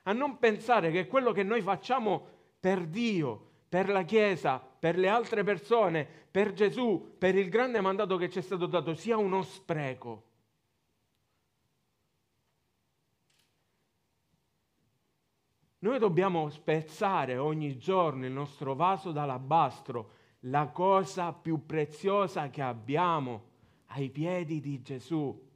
a 0.03 0.13
non 0.13 0.37
pensare 0.37 0.91
che 0.91 1.07
quello 1.07 1.31
che 1.31 1.43
noi 1.43 1.61
facciamo 1.61 2.25
per 2.59 2.85
Dio, 2.85 3.49
per 3.67 3.89
la 3.89 4.03
Chiesa, 4.03 4.59
per 4.59 4.97
le 4.97 5.07
altre 5.07 5.43
persone, 5.43 6.07
per 6.29 6.53
Gesù, 6.53 7.15
per 7.17 7.35
il 7.35 7.49
grande 7.49 7.81
mandato 7.81 8.17
che 8.17 8.29
ci 8.29 8.39
è 8.39 8.41
stato 8.41 8.65
dato, 8.65 8.93
sia 8.93 9.17
uno 9.17 9.41
spreco. 9.43 10.29
Noi 15.83 15.97
dobbiamo 15.97 16.49
spezzare 16.49 17.37
ogni 17.37 17.77
giorno 17.79 18.27
il 18.27 18.31
nostro 18.31 18.75
vaso 18.75 19.11
d'alabastro, 19.11 20.11
la 20.41 20.67
cosa 20.67 21.33
più 21.33 21.65
preziosa 21.65 22.51
che 22.51 22.61
abbiamo 22.61 23.49
ai 23.87 24.11
piedi 24.11 24.59
di 24.59 24.79
Gesù. 24.83 25.49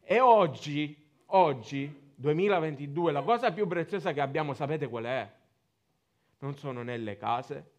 E 0.00 0.18
oggi, 0.18 1.08
oggi, 1.26 2.12
2022, 2.16 3.12
la 3.12 3.22
cosa 3.22 3.52
più 3.52 3.68
preziosa 3.68 4.12
che 4.12 4.20
abbiamo, 4.20 4.54
sapete 4.54 4.88
qual 4.88 5.04
è? 5.04 5.32
Non 6.40 6.56
sono 6.56 6.82
né 6.82 6.96
le 6.96 7.16
case, 7.16 7.70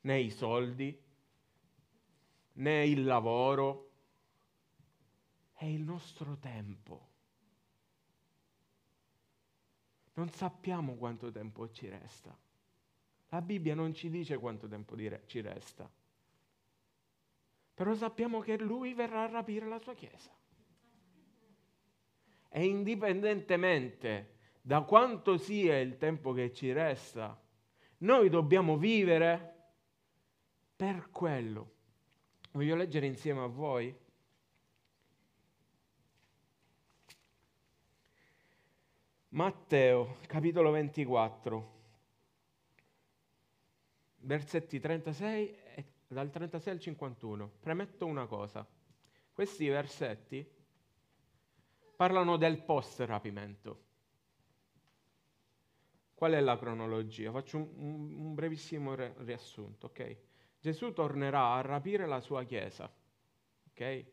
né 0.00 0.18
i 0.18 0.30
soldi, 0.30 0.98
né 2.54 2.86
il 2.86 3.04
lavoro, 3.04 3.90
è 5.52 5.66
il 5.66 5.82
nostro 5.82 6.38
tempo 6.38 7.10
non 10.14 10.28
sappiamo 10.30 10.94
quanto 10.94 11.30
tempo 11.30 11.70
ci 11.70 11.88
resta. 11.88 12.36
La 13.28 13.40
Bibbia 13.40 13.74
non 13.74 13.94
ci 13.94 14.10
dice 14.10 14.36
quanto 14.38 14.68
tempo 14.68 14.94
ci 15.26 15.40
resta. 15.40 15.90
Però 17.74 17.94
sappiamo 17.94 18.40
che 18.40 18.58
Lui 18.58 18.92
verrà 18.92 19.22
a 19.22 19.30
rapire 19.30 19.66
la 19.66 19.78
sua 19.78 19.94
Chiesa. 19.94 20.30
E 22.48 22.64
indipendentemente 22.66 24.36
da 24.60 24.82
quanto 24.82 25.38
sia 25.38 25.80
il 25.80 25.96
tempo 25.96 26.32
che 26.32 26.52
ci 26.52 26.70
resta, 26.72 27.40
noi 27.98 28.28
dobbiamo 28.28 28.76
vivere 28.76 29.72
per 30.76 31.10
quello. 31.10 31.70
Voglio 32.52 32.76
leggere 32.76 33.06
insieme 33.06 33.40
a 33.40 33.46
voi 33.46 33.96
Matteo, 39.32 40.18
capitolo 40.26 40.70
24, 40.72 41.72
versetti 44.18 44.78
36 44.78 45.56
e 45.74 45.84
dal 46.06 46.28
36 46.28 46.72
al 46.74 46.78
51. 46.78 47.50
Premetto 47.58 48.04
una 48.04 48.26
cosa, 48.26 48.66
questi 49.32 49.66
versetti 49.68 50.46
parlano 51.96 52.36
del 52.36 52.62
post-rapimento. 52.62 53.84
Qual 56.12 56.32
è 56.32 56.40
la 56.40 56.58
cronologia? 56.58 57.32
Faccio 57.32 57.56
un, 57.56 58.14
un 58.14 58.34
brevissimo 58.34 58.94
riassunto, 58.94 59.86
ok? 59.86 60.16
Gesù 60.60 60.92
tornerà 60.92 61.54
a 61.54 61.62
rapire 61.62 62.06
la 62.06 62.20
sua 62.20 62.44
chiesa, 62.44 62.92
ok? 63.70 64.04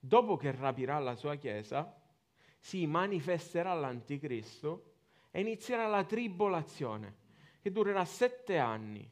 Dopo 0.00 0.36
che 0.36 0.50
rapirà 0.50 0.98
la 0.98 1.14
sua 1.14 1.36
chiesa, 1.36 1.99
si 2.60 2.86
manifesterà 2.86 3.72
l'anticristo 3.72 4.92
e 5.30 5.40
inizierà 5.40 5.86
la 5.86 6.04
tribolazione, 6.04 7.16
che 7.60 7.72
durerà 7.72 8.04
sette 8.04 8.58
anni. 8.58 9.10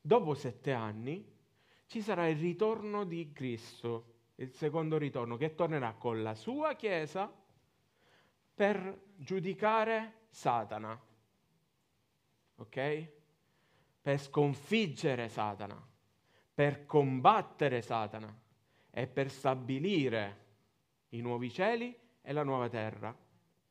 Dopo 0.00 0.34
sette 0.34 0.72
anni 0.72 1.24
ci 1.86 2.00
sarà 2.00 2.26
il 2.26 2.38
ritorno 2.38 3.04
di 3.04 3.32
Cristo, 3.32 4.14
il 4.36 4.50
secondo 4.52 4.96
ritorno, 4.96 5.36
che 5.36 5.54
tornerà 5.54 5.92
con 5.92 6.22
la 6.22 6.34
sua 6.34 6.74
Chiesa 6.74 7.30
per 8.54 9.00
giudicare 9.16 10.26
Satana. 10.30 10.98
Ok? 12.56 13.08
Per 14.00 14.18
sconfiggere 14.18 15.28
Satana, 15.28 15.86
per 16.54 16.86
combattere 16.86 17.82
Satana 17.82 18.34
e 18.90 19.06
per 19.06 19.30
stabilire 19.30 20.48
i 21.10 21.20
nuovi 21.20 21.50
cieli 21.50 21.96
e 22.22 22.32
la 22.32 22.42
nuova 22.42 22.68
terra 22.68 23.16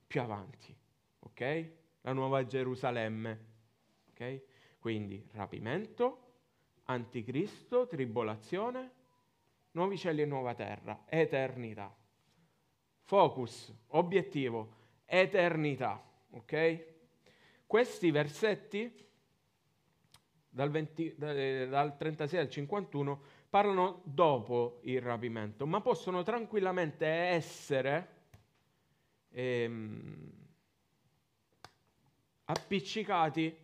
più 0.07 0.21
avanti. 0.21 0.75
Ok? 1.19 1.71
La 2.01 2.13
nuova 2.13 2.45
Gerusalemme. 2.45 3.47
Ok? 4.09 4.41
Quindi 4.79 5.27
rapimento, 5.33 6.29
anticristo, 6.85 7.87
tribolazione, 7.87 8.91
nuovi 9.71 9.97
cieli 9.97 10.21
e 10.21 10.25
nuova 10.25 10.55
terra, 10.55 11.03
eternità. 11.07 11.95
Focus, 13.01 13.73
obiettivo, 13.87 14.73
eternità. 15.05 16.03
Ok? 16.31 16.85
Questi 17.65 18.11
versetti 18.11 19.07
dal, 20.49 20.71
20, 20.71 21.15
dal 21.17 21.95
36 21.97 22.39
al 22.39 22.49
51 22.49 23.21
parlano 23.49 24.01
dopo 24.03 24.79
il 24.83 25.01
rapimento, 25.01 25.65
ma 25.65 25.81
possono 25.81 26.21
tranquillamente 26.21 27.05
essere 27.07 28.17
ehm, 29.29 30.31
appiccicati 32.45 33.57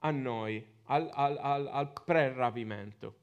a 0.00 0.10
noi, 0.12 0.64
al, 0.84 1.10
al, 1.12 1.36
al, 1.36 1.66
al 1.66 1.92
pre-rapimento. 2.04 3.16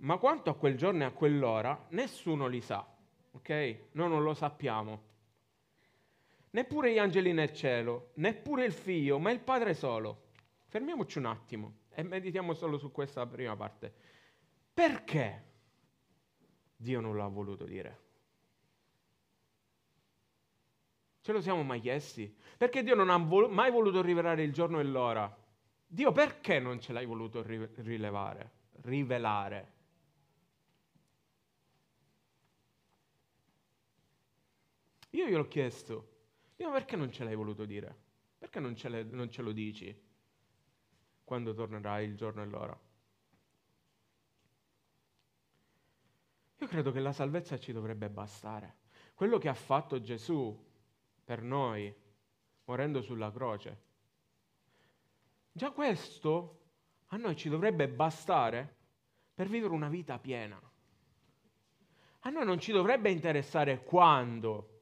Ma 0.00 0.18
quanto 0.18 0.50
a 0.50 0.54
quel 0.54 0.76
giorno 0.76 1.02
e 1.02 1.06
a 1.06 1.12
quell'ora, 1.12 1.86
nessuno 1.90 2.46
li 2.46 2.60
sa, 2.60 2.86
ok? 3.32 3.78
Noi 3.92 4.08
non 4.08 4.22
lo 4.22 4.34
sappiamo. 4.34 5.08
Neppure 6.50 6.92
gli 6.92 6.98
angeli 6.98 7.32
nel 7.32 7.52
cielo, 7.54 8.10
neppure 8.14 8.64
il 8.64 8.72
figlio, 8.72 9.18
ma 9.18 9.30
il 9.30 9.40
padre 9.40 9.72
solo. 9.72 10.28
Fermiamoci 10.66 11.18
un 11.18 11.26
attimo 11.26 11.79
e 11.92 12.02
meditiamo 12.02 12.54
solo 12.54 12.78
su 12.78 12.90
questa 12.90 13.26
prima 13.26 13.56
parte. 13.56 13.92
Perché 14.72 15.44
Dio 16.76 17.00
non 17.00 17.16
l'ha 17.16 17.26
voluto 17.26 17.64
dire? 17.64 18.08
Ce 21.20 21.32
lo 21.32 21.40
siamo 21.40 21.62
mai 21.62 21.80
chiesti? 21.80 22.34
Perché 22.56 22.82
Dio 22.82 22.94
non 22.94 23.10
ha 23.10 23.16
vol- 23.18 23.50
mai 23.50 23.70
voluto 23.70 24.00
rivelare 24.00 24.42
il 24.42 24.52
giorno 24.52 24.80
e 24.80 24.84
l'ora? 24.84 25.36
Dio 25.86 26.12
perché 26.12 26.58
non 26.58 26.80
ce 26.80 26.92
l'hai 26.92 27.04
voluto 27.04 27.42
ri- 27.42 27.68
rilevare, 27.76 28.50
rivelare? 28.82 29.72
Io 35.10 35.26
gliel'ho 35.26 35.48
chiesto, 35.48 36.08
Dio 36.56 36.70
perché 36.70 36.96
non 36.96 37.10
ce 37.10 37.24
l'hai 37.24 37.34
voluto 37.34 37.64
dire? 37.64 37.94
Perché 38.38 38.60
non 38.60 38.76
ce, 38.76 38.88
non 39.10 39.30
ce 39.30 39.42
lo 39.42 39.52
dici 39.52 40.08
quando 41.30 41.54
tornerà 41.54 42.00
il 42.00 42.16
giorno 42.16 42.42
e 42.42 42.46
l'ora? 42.46 42.76
Io 46.56 46.66
credo 46.66 46.90
che 46.90 46.98
la 46.98 47.12
salvezza 47.12 47.56
ci 47.56 47.70
dovrebbe 47.70 48.08
bastare. 48.08 48.78
Quello 49.14 49.38
che 49.38 49.48
ha 49.48 49.54
fatto 49.54 50.00
Gesù 50.00 50.68
per 51.22 51.40
noi, 51.40 51.94
morendo 52.64 53.00
sulla 53.00 53.30
croce. 53.30 53.82
Già 55.52 55.70
questo 55.70 56.62
a 57.06 57.16
noi 57.16 57.36
ci 57.36 57.48
dovrebbe 57.48 57.86
bastare 57.86 58.74
per 59.32 59.46
vivere 59.46 59.72
una 59.72 59.88
vita 59.88 60.18
piena. 60.18 60.60
A 62.22 62.28
noi 62.28 62.44
non 62.44 62.58
ci 62.58 62.72
dovrebbe 62.72 63.08
interessare 63.08 63.84
quando. 63.84 64.80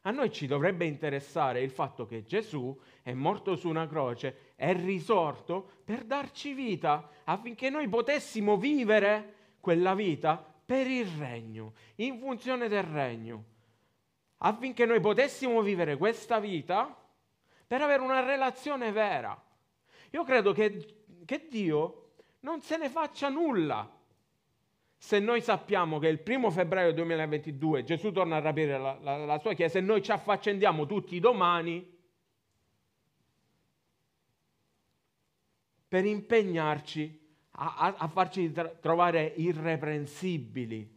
A 0.00 0.10
noi 0.10 0.32
ci 0.32 0.48
dovrebbe 0.48 0.84
interessare 0.84 1.62
il 1.62 1.70
fatto 1.70 2.06
che 2.06 2.24
Gesù 2.24 2.76
è 3.02 3.12
morto 3.12 3.54
su 3.54 3.68
una 3.68 3.86
croce, 3.86 4.45
è 4.56 4.74
risorto 4.74 5.70
per 5.84 6.02
darci 6.02 6.52
vita 6.52 7.08
affinché 7.24 7.70
noi 7.70 7.88
potessimo 7.88 8.56
vivere 8.56 9.34
quella 9.60 9.94
vita 9.94 10.44
per 10.66 10.88
il 10.88 11.06
regno, 11.06 11.74
in 11.96 12.18
funzione 12.18 12.66
del 12.66 12.82
regno 12.82 13.54
affinché 14.38 14.84
noi 14.84 15.00
potessimo 15.00 15.62
vivere 15.62 15.96
questa 15.96 16.38
vita 16.38 16.94
per 17.66 17.82
avere 17.82 18.02
una 18.02 18.20
relazione 18.20 18.92
vera. 18.92 19.40
Io 20.10 20.24
credo 20.24 20.52
che, 20.52 21.04
che 21.24 21.46
Dio 21.48 22.10
non 22.40 22.60
se 22.60 22.76
ne 22.76 22.88
faccia 22.88 23.28
nulla 23.28 23.90
se 24.98 25.18
noi 25.18 25.40
sappiamo 25.40 25.98
che 25.98 26.08
il 26.08 26.20
primo 26.20 26.50
febbraio 26.50 26.92
2022 26.92 27.84
Gesù 27.84 28.12
torna 28.12 28.36
a 28.36 28.40
rapire 28.40 28.78
la, 28.78 28.96
la, 29.00 29.16
la 29.24 29.38
sua 29.38 29.52
chiesa 29.52 29.78
e 29.78 29.82
noi 29.82 30.02
ci 30.02 30.10
affaccendiamo 30.10 30.86
tutti 30.86 31.18
domani 31.20 31.94
per 35.96 36.04
impegnarci 36.04 37.18
a, 37.52 37.94
a, 37.96 38.08
farci 38.08 38.52
trovare 38.82 39.32
irreprensibili 39.36 40.94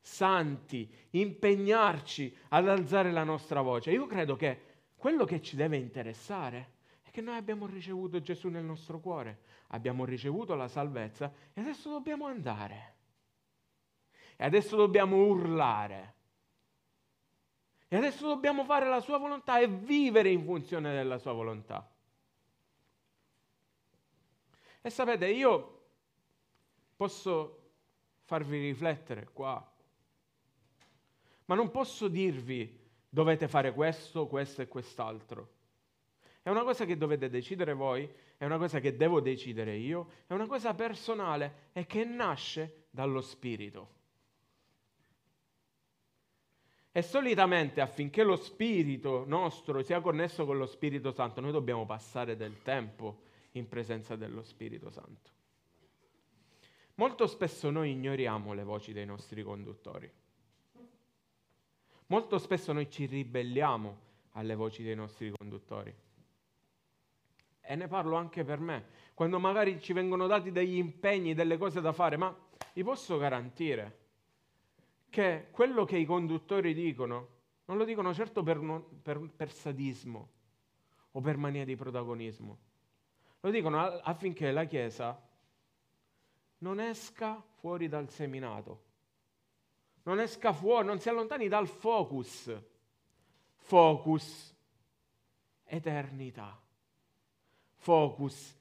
santi, 0.00 0.92
impegnarci 1.10 2.36
ad 2.48 2.66
alzare 2.66 3.12
la 3.12 3.22
nostra 3.22 3.60
voce. 3.60 3.92
Io 3.92 4.06
credo 4.06 4.34
che 4.34 4.60
quello 4.96 5.24
che 5.24 5.40
ci 5.40 5.54
deve 5.54 5.76
interessare 5.76 6.72
è 7.02 7.10
che 7.12 7.20
noi 7.20 7.36
abbiamo 7.36 7.66
ricevuto 7.66 8.20
Gesù 8.20 8.48
nel 8.48 8.64
nostro 8.64 8.98
cuore, 8.98 9.42
abbiamo 9.68 10.04
ricevuto 10.04 10.56
la 10.56 10.66
salvezza 10.66 11.32
e 11.52 11.60
adesso 11.60 11.88
dobbiamo 11.88 12.26
andare. 12.26 12.94
E 14.34 14.44
adesso 14.44 14.74
dobbiamo 14.74 15.18
urlare. 15.24 16.14
E 17.86 17.96
adesso 17.96 18.26
dobbiamo 18.26 18.64
fare 18.64 18.88
la 18.88 18.98
sua 18.98 19.18
volontà 19.18 19.60
e 19.60 19.68
vivere 19.68 20.30
in 20.30 20.42
funzione 20.42 20.92
della 20.92 21.18
sua 21.18 21.32
volontà. 21.32 21.88
E 24.86 24.90
sapete, 24.90 25.28
io 25.28 25.80
posso 26.94 27.72
farvi 28.22 28.60
riflettere 28.60 29.28
qua 29.32 29.74
ma 31.46 31.56
non 31.56 31.72
posso 31.72 32.06
dirvi 32.06 32.78
dovete 33.08 33.48
fare 33.48 33.72
questo, 33.72 34.28
questo 34.28 34.62
e 34.62 34.68
quest'altro. 34.68 35.48
È 36.40 36.50
una 36.50 36.62
cosa 36.62 36.84
che 36.84 36.96
dovete 36.96 37.28
decidere 37.28 37.72
voi, 37.72 38.08
è 38.36 38.44
una 38.44 38.58
cosa 38.58 38.78
che 38.78 38.96
devo 38.96 39.20
decidere 39.20 39.74
io, 39.74 40.08
è 40.28 40.32
una 40.32 40.46
cosa 40.46 40.72
personale 40.74 41.70
e 41.72 41.84
che 41.86 42.04
nasce 42.04 42.86
dallo 42.90 43.20
Spirito. 43.20 43.94
E 46.92 47.02
solitamente 47.02 47.80
affinché 47.80 48.22
lo 48.22 48.36
Spirito 48.36 49.24
nostro 49.26 49.82
sia 49.82 50.00
connesso 50.00 50.46
con 50.46 50.58
lo 50.58 50.66
Spirito 50.66 51.10
Santo, 51.10 51.40
noi 51.40 51.50
dobbiamo 51.50 51.84
passare 51.86 52.36
del 52.36 52.62
tempo 52.62 53.25
in 53.58 53.68
presenza 53.68 54.16
dello 54.16 54.42
Spirito 54.42 54.90
Santo. 54.90 55.30
Molto 56.94 57.26
spesso 57.26 57.70
noi 57.70 57.90
ignoriamo 57.90 58.52
le 58.54 58.64
voci 58.64 58.92
dei 58.92 59.04
nostri 59.04 59.42
conduttori. 59.42 60.10
Molto 62.06 62.38
spesso 62.38 62.72
noi 62.72 62.90
ci 62.90 63.06
ribelliamo 63.06 64.04
alle 64.32 64.54
voci 64.54 64.82
dei 64.82 64.94
nostri 64.94 65.30
conduttori. 65.30 65.94
E 67.60 67.74
ne 67.74 67.88
parlo 67.88 68.16
anche 68.16 68.44
per 68.44 68.60
me. 68.60 68.86
Quando 69.12 69.38
magari 69.38 69.80
ci 69.80 69.92
vengono 69.92 70.26
dati 70.26 70.52
degli 70.52 70.76
impegni, 70.76 71.34
delle 71.34 71.58
cose 71.58 71.80
da 71.80 71.92
fare, 71.92 72.16
ma 72.16 72.34
vi 72.72 72.84
posso 72.84 73.18
garantire 73.18 74.04
che 75.10 75.48
quello 75.50 75.84
che 75.84 75.98
i 75.98 76.04
conduttori 76.04 76.74
dicono 76.74 77.34
non 77.66 77.76
lo 77.76 77.84
dicono 77.84 78.14
certo 78.14 78.42
per, 78.42 78.60
per, 79.02 79.30
per 79.34 79.50
sadismo 79.50 80.30
o 81.12 81.20
per 81.20 81.36
mania 81.36 81.64
di 81.64 81.74
protagonismo. 81.74 82.58
Lo 83.40 83.50
dicono 83.50 83.80
affinché 83.80 84.50
la 84.50 84.64
Chiesa 84.64 85.20
non 86.58 86.80
esca 86.80 87.42
fuori 87.58 87.88
dal 87.88 88.10
seminato 88.10 88.84
non 90.06 90.20
esca 90.20 90.52
fuori, 90.52 90.86
non 90.86 91.00
si 91.00 91.08
allontani 91.08 91.48
dal 91.48 91.66
focus. 91.66 92.56
Focus, 93.56 94.54
eternità. 95.64 96.60
Focus, 97.74 98.56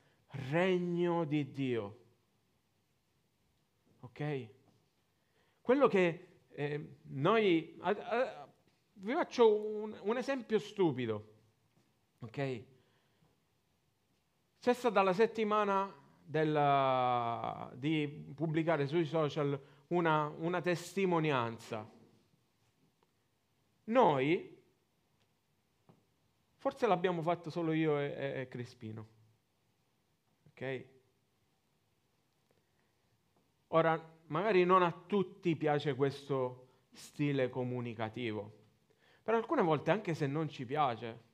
regno 0.49 1.23
di 1.23 1.51
Dio. 1.51 1.99
Ok? 3.99 4.47
Quello 5.61 5.87
che 5.87 6.27
eh, 6.49 6.97
noi... 7.03 7.75
A, 7.81 7.89
a, 7.89 8.49
vi 8.93 9.13
faccio 9.13 9.55
un, 9.55 9.95
un 10.01 10.17
esempio 10.17 10.57
stupido. 10.57 11.33
Ok? 12.19 12.63
C'è 14.65 14.73
stata 14.73 15.03
la 15.03 15.13
settimana 15.13 15.93
della, 16.25 17.69
di 17.75 18.33
pubblicare 18.33 18.87
sui 18.87 19.05
social 19.05 19.61
una, 19.89 20.25
una 20.39 20.59
testimonianza 20.59 21.87
noi, 23.83 24.59
forse 26.55 26.87
l'abbiamo 26.87 27.21
fatto 27.21 27.51
solo 27.51 27.73
io 27.73 27.99
e, 27.99 28.39
e 28.39 28.47
Crispino, 28.47 29.07
ok? 30.47 30.85
Ora, 33.67 34.17
magari 34.29 34.65
non 34.65 34.81
a 34.81 34.91
tutti 34.91 35.55
piace 35.55 35.93
questo 35.93 36.69
stile 36.91 37.49
comunicativo, 37.49 38.51
però 39.21 39.37
alcune 39.37 39.61
volte 39.61 39.91
anche 39.91 40.15
se 40.15 40.25
non 40.25 40.49
ci 40.49 40.65
piace, 40.65 41.24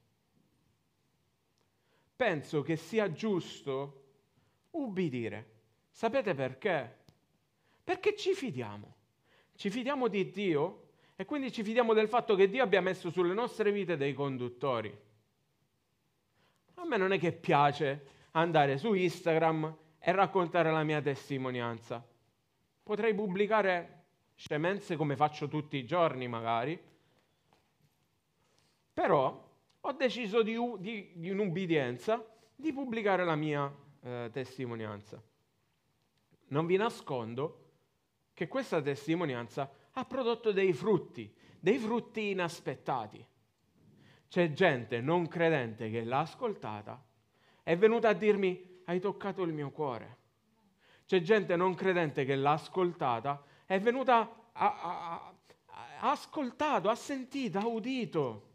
penso 2.22 2.62
che 2.62 2.76
sia 2.76 3.12
giusto 3.12 4.04
ubbidire. 4.70 5.54
Sapete 5.90 6.36
perché? 6.36 6.98
Perché 7.84 8.16
ci 8.16 8.36
fidiamo. 8.36 8.94
Ci 9.56 9.72
fidiamo 9.72 10.08
di 10.08 10.30
Dio 10.30 10.90
e 11.16 11.26
quindi 11.26 11.52
ci 11.52 11.64
fidiamo 11.64 11.96
del 11.96 12.08
fatto 12.08 12.36
che 12.36 12.48
Dio 12.48 12.62
abbia 12.62 12.80
messo 12.80 13.10
sulle 13.10 13.34
nostre 13.34 13.72
vite 13.72 13.98
dei 13.98 14.14
conduttori. 14.14 14.96
A 16.76 16.86
me 16.86 16.98
non 16.98 17.12
è 17.12 17.18
che 17.18 17.32
piace 17.32 18.06
andare 18.34 18.78
su 18.78 18.94
Instagram 18.94 19.76
e 19.98 20.12
raccontare 20.12 20.70
la 20.70 20.84
mia 20.84 21.02
testimonianza. 21.02 22.08
Potrei 22.84 23.16
pubblicare 23.16 24.04
scemenze 24.36 24.96
come 24.96 25.16
faccio 25.16 25.48
tutti 25.48 25.76
i 25.76 25.86
giorni 25.86 26.28
magari, 26.28 26.80
però 28.94 29.50
ho 29.82 29.92
deciso 29.94 30.42
di, 30.44 30.56
di, 30.80 31.12
di 31.16 31.30
un'ubbidienza 31.30 32.26
di 32.56 32.72
pubblicare 32.72 33.26
la 33.26 33.36
mia 33.36 33.74
eh, 34.02 34.30
testimonianza. 34.32 35.22
Non 36.48 36.66
vi 36.66 36.78
nascondo 36.78 37.70
che 38.34 38.48
questa 38.48 38.82
testimonianza 38.82 39.72
ha 39.92 40.06
prodotto 40.06 40.52
dei 40.52 40.74
frutti, 40.74 41.34
dei 41.60 41.78
frutti 41.78 42.30
inaspettati. 42.30 43.26
C'è 44.28 44.54
gente 44.54 45.02
non 45.02 45.28
credente 45.28 45.90
che 45.90 46.04
l'ha 46.04 46.20
ascoltata, 46.20 47.04
è 47.64 47.76
venuta 47.78 48.10
a 48.10 48.14
dirmi 48.14 48.82
hai 48.86 49.00
toccato 49.00 49.44
il 49.44 49.54
mio 49.54 49.72
cuore. 49.72 50.18
C'è 51.06 51.22
gente 51.22 51.56
non 51.56 51.74
credente 51.74 52.24
che 52.24 52.36
l'ha 52.36 52.54
ascoltata, 52.54 53.44
è 53.66 53.80
venuta 53.80 54.42
ha 54.54 56.12
ascoltato, 56.12 56.90
ha 56.90 56.96
sentito, 56.96 57.58
ha 57.58 57.66
udito. 57.66 58.50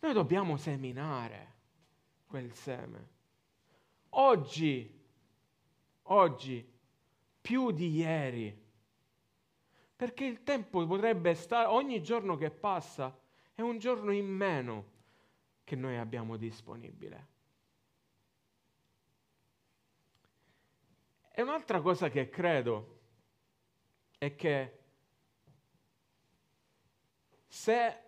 Noi 0.00 0.12
dobbiamo 0.12 0.56
seminare 0.56 1.54
quel 2.26 2.52
seme. 2.52 3.08
Oggi, 4.10 5.04
oggi, 6.02 6.72
più 7.40 7.70
di 7.72 7.96
ieri, 7.96 8.66
perché 9.96 10.24
il 10.24 10.44
tempo 10.44 10.86
potrebbe 10.86 11.34
stare, 11.34 11.66
ogni 11.66 12.02
giorno 12.02 12.36
che 12.36 12.50
passa 12.50 13.18
è 13.54 13.60
un 13.60 13.78
giorno 13.78 14.12
in 14.12 14.26
meno 14.26 14.96
che 15.64 15.74
noi 15.74 15.96
abbiamo 15.96 16.36
disponibile. 16.36 17.26
E 21.32 21.42
un'altra 21.42 21.80
cosa 21.80 22.08
che 22.08 22.28
credo 22.28 23.00
è 24.18 24.34
che 24.34 24.78
se 27.46 28.07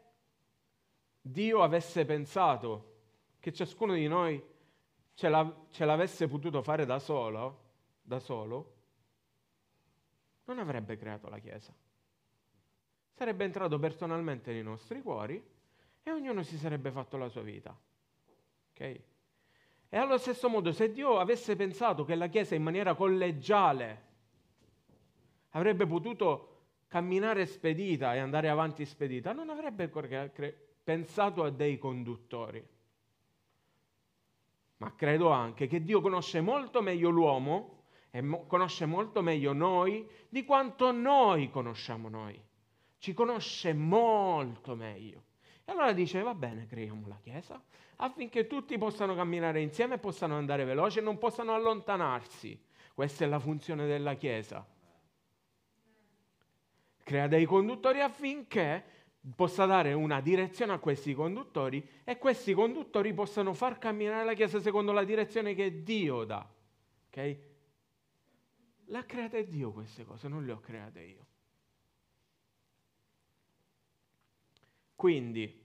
Dio 1.20 1.62
avesse 1.62 2.04
pensato 2.04 2.88
che 3.40 3.52
ciascuno 3.52 3.94
di 3.94 4.08
noi 4.08 4.42
ce, 5.14 5.28
la, 5.28 5.66
ce 5.70 5.84
l'avesse 5.84 6.26
potuto 6.28 6.62
fare 6.62 6.86
da 6.86 6.98
solo, 6.98 7.68
da 8.02 8.18
solo, 8.18 8.74
non 10.44 10.58
avrebbe 10.58 10.96
creato 10.96 11.28
la 11.28 11.38
Chiesa. 11.38 11.72
Sarebbe 13.12 13.44
entrato 13.44 13.78
personalmente 13.78 14.52
nei 14.52 14.62
nostri 14.62 15.02
cuori 15.02 15.42
e 16.02 16.10
ognuno 16.10 16.42
si 16.42 16.56
sarebbe 16.56 16.90
fatto 16.90 17.16
la 17.16 17.28
sua 17.28 17.42
vita. 17.42 17.78
Ok? 18.70 19.00
E 19.92 19.96
allo 19.96 20.18
stesso 20.18 20.48
modo, 20.48 20.72
se 20.72 20.90
Dio 20.90 21.18
avesse 21.18 21.56
pensato 21.56 22.04
che 22.04 22.14
la 22.14 22.28
Chiesa 22.28 22.54
in 22.54 22.62
maniera 22.62 22.94
collegiale 22.94 24.08
avrebbe 25.50 25.86
potuto 25.86 26.46
camminare 26.88 27.44
spedita 27.46 28.14
e 28.14 28.18
andare 28.18 28.48
avanti 28.48 28.84
spedita, 28.84 29.32
non 29.32 29.50
avrebbe 29.50 29.88
pensato 30.82 31.42
a 31.44 31.50
dei 31.50 31.78
conduttori. 31.78 32.66
Ma 34.78 34.94
credo 34.94 35.30
anche 35.30 35.66
che 35.66 35.82
Dio 35.82 36.00
conosce 36.00 36.40
molto 36.40 36.80
meglio 36.80 37.10
l'uomo 37.10 37.82
e 38.10 38.22
mo- 38.22 38.46
conosce 38.46 38.86
molto 38.86 39.22
meglio 39.22 39.52
noi 39.52 40.08
di 40.28 40.44
quanto 40.44 40.90
noi 40.90 41.50
conosciamo 41.50 42.08
noi. 42.08 42.40
Ci 42.98 43.12
conosce 43.12 43.72
molto 43.72 44.74
meglio. 44.74 45.24
E 45.64 45.72
allora 45.72 45.92
dice, 45.92 46.22
va 46.22 46.34
bene, 46.34 46.66
creiamo 46.66 47.06
la 47.06 47.18
Chiesa 47.22 47.62
affinché 48.02 48.46
tutti 48.46 48.76
possano 48.78 49.14
camminare 49.14 49.60
insieme 49.60 49.98
possano 49.98 50.36
andare 50.36 50.64
veloci 50.64 50.98
e 50.98 51.02
non 51.02 51.18
possano 51.18 51.54
allontanarsi. 51.54 52.58
Questa 52.94 53.24
è 53.24 53.28
la 53.28 53.38
funzione 53.38 53.86
della 53.86 54.14
Chiesa. 54.14 54.66
Crea 57.02 57.26
dei 57.26 57.44
conduttori 57.44 58.00
affinché 58.00 58.84
possa 59.34 59.66
dare 59.66 59.92
una 59.92 60.20
direzione 60.20 60.72
a 60.72 60.78
questi 60.78 61.14
conduttori 61.14 61.86
e 62.04 62.16
questi 62.18 62.54
conduttori 62.54 63.12
possano 63.12 63.52
far 63.52 63.78
camminare 63.78 64.24
la 64.24 64.34
Chiesa 64.34 64.60
secondo 64.60 64.92
la 64.92 65.04
direzione 65.04 65.54
che 65.54 65.82
Dio 65.82 66.24
dà. 66.24 66.48
Ok? 67.08 67.38
L'ha 68.86 69.04
creata 69.04 69.40
Dio 69.42 69.72
queste 69.72 70.04
cose, 70.04 70.26
non 70.26 70.44
le 70.44 70.52
ho 70.52 70.60
create 70.60 71.00
io. 71.00 71.26
Quindi, 74.96 75.64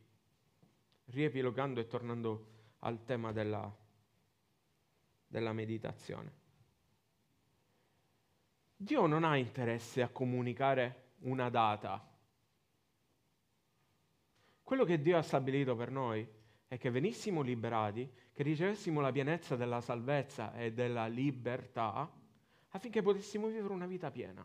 riepilogando 1.06 1.80
e 1.80 1.88
tornando 1.88 2.48
al 2.80 3.04
tema 3.04 3.32
della, 3.32 3.74
della 5.28 5.54
meditazione, 5.54 6.44
Dio 8.78 9.06
non 9.08 9.24
ha 9.24 9.38
interesse 9.38 10.02
a 10.02 10.10
comunicare 10.10 11.14
una 11.20 11.50
data 11.50 12.15
quello 14.66 14.84
che 14.84 15.00
Dio 15.00 15.16
ha 15.16 15.22
stabilito 15.22 15.76
per 15.76 15.92
noi 15.92 16.28
è 16.68 16.80
che 16.80 16.90
venissimo 16.90 17.42
liberati, 17.42 18.12
che 18.34 18.42
ricevessimo 18.42 19.00
la 19.00 19.12
pienezza 19.12 19.56
della 19.56 19.80
salvezza 19.80 20.56
e 20.56 20.74
della 20.74 21.06
libertà, 21.06 22.12
affinché 22.70 23.04
potessimo 23.04 23.46
vivere 23.46 23.72
una 23.72 23.86
vita 23.86 24.10
piena, 24.10 24.44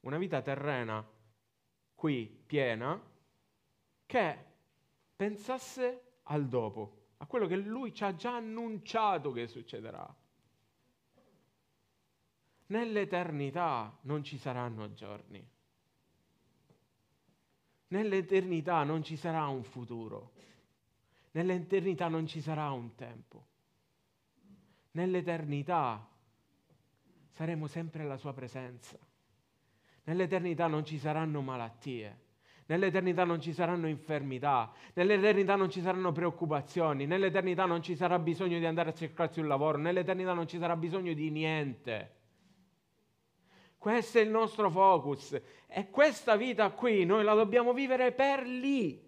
una 0.00 0.18
vita 0.18 0.42
terrena 0.42 1.02
qui 1.94 2.26
piena, 2.46 3.00
che 4.04 4.44
pensasse 5.16 6.18
al 6.24 6.46
dopo, 6.48 7.06
a 7.16 7.26
quello 7.26 7.46
che 7.46 7.56
Lui 7.56 7.94
ci 7.94 8.04
ha 8.04 8.14
già 8.14 8.36
annunciato 8.36 9.32
che 9.32 9.46
succederà. 9.46 10.14
Nell'eternità 12.66 13.96
non 14.02 14.22
ci 14.22 14.36
saranno 14.36 14.92
giorni. 14.92 15.55
Nell'eternità 17.88 18.82
non 18.82 19.04
ci 19.04 19.16
sarà 19.16 19.46
un 19.46 19.62
futuro, 19.62 20.32
nell'eternità 21.32 22.08
non 22.08 22.26
ci 22.26 22.40
sarà 22.40 22.70
un 22.72 22.96
tempo, 22.96 23.46
nell'eternità 24.92 26.04
saremo 27.30 27.68
sempre 27.68 28.02
alla 28.02 28.16
sua 28.16 28.32
presenza, 28.32 28.98
nell'eternità 30.04 30.66
non 30.66 30.84
ci 30.84 30.98
saranno 30.98 31.40
malattie, 31.42 32.24
nell'eternità 32.66 33.22
non 33.22 33.40
ci 33.40 33.52
saranno 33.52 33.86
infermità, 33.86 34.72
nell'eternità 34.94 35.54
non 35.54 35.70
ci 35.70 35.80
saranno 35.80 36.10
preoccupazioni, 36.10 37.06
nell'eternità 37.06 37.66
non 37.66 37.82
ci 37.82 37.94
sarà 37.94 38.18
bisogno 38.18 38.58
di 38.58 38.66
andare 38.66 38.90
a 38.90 38.94
cercarsi 38.94 39.38
un 39.38 39.46
lavoro, 39.46 39.78
nell'eternità 39.78 40.32
non 40.32 40.48
ci 40.48 40.58
sarà 40.58 40.74
bisogno 40.74 41.12
di 41.12 41.30
niente. 41.30 42.15
Questo 43.86 44.18
è 44.18 44.22
il 44.22 44.30
nostro 44.30 44.68
focus. 44.68 45.40
E 45.68 45.90
questa 45.90 46.34
vita 46.34 46.72
qui 46.72 47.04
noi 47.04 47.22
la 47.22 47.34
dobbiamo 47.34 47.72
vivere 47.72 48.10
per 48.10 48.44
lì. 48.44 49.00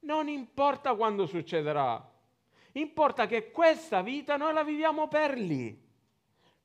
Non 0.00 0.28
importa 0.28 0.94
quando 0.94 1.24
succederà. 1.24 2.06
Importa 2.72 3.26
che 3.26 3.50
questa 3.50 4.02
vita 4.02 4.36
noi 4.36 4.52
la 4.52 4.62
viviamo 4.62 5.08
per 5.08 5.38
lì. 5.38 5.74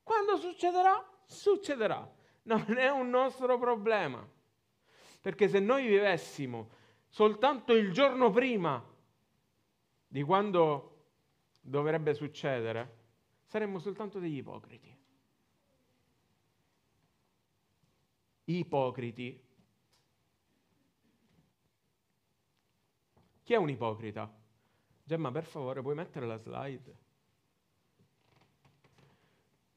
Quando 0.02 0.36
succederà, 0.36 1.02
succederà. 1.24 2.06
Non 2.42 2.76
è 2.76 2.90
un 2.90 3.08
nostro 3.08 3.56
problema. 3.56 4.22
Perché 5.18 5.48
se 5.48 5.60
noi 5.60 5.86
vivessimo 5.86 6.72
soltanto 7.08 7.72
il 7.72 7.90
giorno 7.90 8.30
prima 8.30 8.84
di 10.06 10.22
quando 10.22 11.06
dovrebbe 11.62 12.12
succedere, 12.12 12.98
saremmo 13.46 13.78
soltanto 13.78 14.18
degli 14.18 14.36
ipocriti. 14.36 14.99
Ipocriti. 18.58 19.48
Chi 23.42 23.52
è 23.52 23.56
un 23.56 23.68
ipocrita? 23.68 24.32
Gemma, 25.02 25.30
per 25.30 25.44
favore, 25.44 25.82
puoi 25.82 25.94
mettere 25.94 26.26
la 26.26 26.36
slide? 26.36 26.96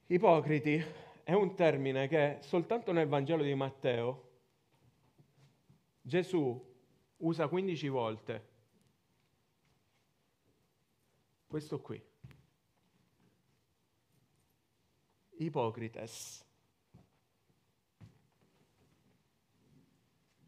Ipocriti 0.08 0.84
è 1.24 1.34
un 1.34 1.56
termine 1.56 2.08
che 2.08 2.38
soltanto 2.42 2.92
nel 2.92 3.08
Vangelo 3.08 3.42
di 3.42 3.56
Matteo 3.56 4.32
Gesù 6.02 6.72
usa 7.18 7.48
15 7.48 7.88
volte 7.88 8.52
questo 11.48 11.80
qui. 11.80 12.04
Ipocrites. 15.38 16.44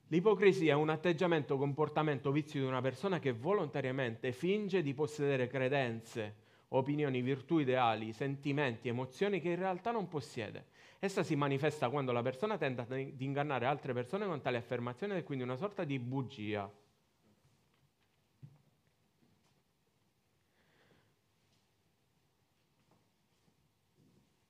L'ipocrisia 0.10 0.74
è 0.74 0.76
un 0.76 0.89
atteggiamento, 0.89 1.58
comportamento, 1.58 2.32
vizio 2.32 2.62
di 2.62 2.68
una 2.68 2.82
persona 2.82 3.18
che 3.18 3.32
volontariamente 3.34 4.32
finge 4.32 4.84
di 4.84 4.94
possedere 4.94 5.48
credenze, 5.48 6.36
opinioni, 6.70 7.22
virtù 7.22 7.58
ideali, 7.58 8.13
sentimenti, 8.13 8.88
emozioni 8.88 9.41
che 9.41 9.50
in 9.50 9.56
realtà 9.56 9.89
non 9.89 10.08
possiede. 10.08 10.68
Essa 11.00 11.24
si 11.24 11.36
manifesta 11.36 11.89
quando 11.89 12.12
la 12.12 12.22
persona 12.22 12.58
tenta 12.58 12.84
di 12.84 13.15
ingannare 13.18 13.65
altre 13.65 13.94
persone 13.94 14.28
con 14.28 14.41
tale 14.41 14.58
affermazione 14.58 15.18
è 15.18 15.24
quindi 15.24 15.44
una 15.44 15.56
sorta 15.56 15.84
di 15.84 15.98
bugia. 15.98 16.72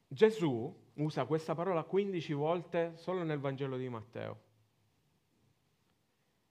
Gesù 0.07 0.73
usa 0.95 1.25
questa 1.25 1.55
parola 1.55 1.83
15 1.83 2.33
volte 2.33 2.93
solo 2.95 3.23
nel 3.23 3.39
Vangelo 3.39 3.77
di 3.77 3.89
Matteo. 3.89 4.44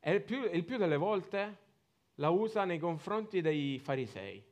E 0.06 0.12
il 0.12 0.20
più, 0.20 0.42
il 0.52 0.64
più 0.64 0.76
delle 0.76 0.98
volte 0.98 1.56
la 2.16 2.28
usa 2.28 2.66
nei 2.66 2.78
confronti 2.78 3.40
dei 3.40 3.78
farisei, 3.78 4.44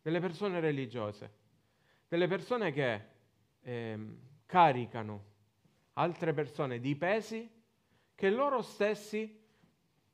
delle 0.00 0.20
persone 0.20 0.58
religiose, 0.58 1.34
delle 2.08 2.26
persone 2.26 2.72
che 2.72 3.00
eh, 3.60 3.98
caricano 4.46 5.24
altre 5.92 6.32
persone 6.32 6.80
di 6.80 6.96
pesi 6.96 7.46
che 8.14 8.30
loro 8.30 8.62
stessi 8.62 9.38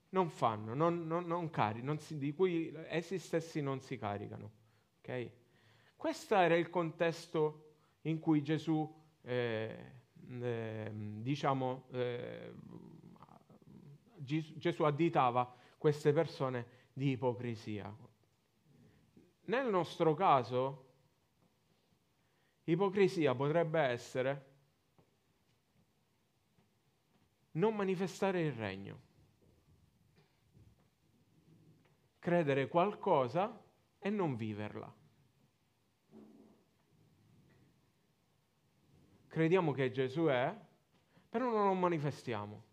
non 0.09 0.29
fanno, 0.31 0.75
non, 0.75 1.07
non, 1.07 1.25
non 1.25 1.49
cari, 1.51 1.81
si, 1.99 2.19
di 2.19 2.35
cui 2.35 2.75
essi 2.89 3.21
stessi 3.21 3.61
non 3.61 3.81
si 3.81 3.97
caricano. 3.99 4.51
Okay? 4.99 5.31
Questo 5.95 6.35
era 6.35 6.57
il 6.57 6.71
contesto 6.71 7.75
in 8.01 8.19
cui 8.19 8.43
Gesù, 8.43 8.93
eh, 9.23 9.77
eh, 10.41 10.91
diciamo, 10.93 11.85
eh, 11.93 12.53
Gesù 14.29 14.83
additava 14.83 15.55
queste 15.79 16.13
persone 16.13 16.67
di 16.93 17.11
ipocrisia. 17.13 17.95
Nel 19.47 19.71
nostro 19.71 20.15
caso, 20.15 20.87
ipocrisia 22.65 23.35
potrebbe 23.35 23.81
essere 23.81 24.47
non 27.53 27.75
manifestare 27.75 28.43
il 28.43 28.53
regno, 28.53 29.01
credere 32.19 32.69
qualcosa 32.69 33.61
e 33.99 34.11
non 34.11 34.37
viverla. 34.37 34.95
crediamo 39.39 39.71
che 39.71 39.93
Gesù 39.93 40.25
è, 40.25 40.53
però 41.29 41.49
non 41.51 41.69
lo 41.69 41.75
manifestiamo. 41.75 42.65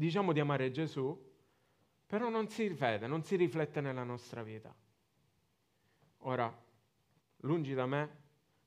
Diciamo 0.00 0.32
di 0.32 0.40
amare 0.40 0.70
Gesù, 0.70 1.14
però 2.06 2.30
non 2.30 2.48
si 2.48 2.70
vede, 2.70 3.06
non 3.06 3.22
si 3.22 3.36
riflette 3.36 3.82
nella 3.82 4.02
nostra 4.02 4.42
vita. 4.42 4.74
Ora, 6.20 6.50
lungi 7.40 7.74
da 7.74 7.84
me 7.84 8.16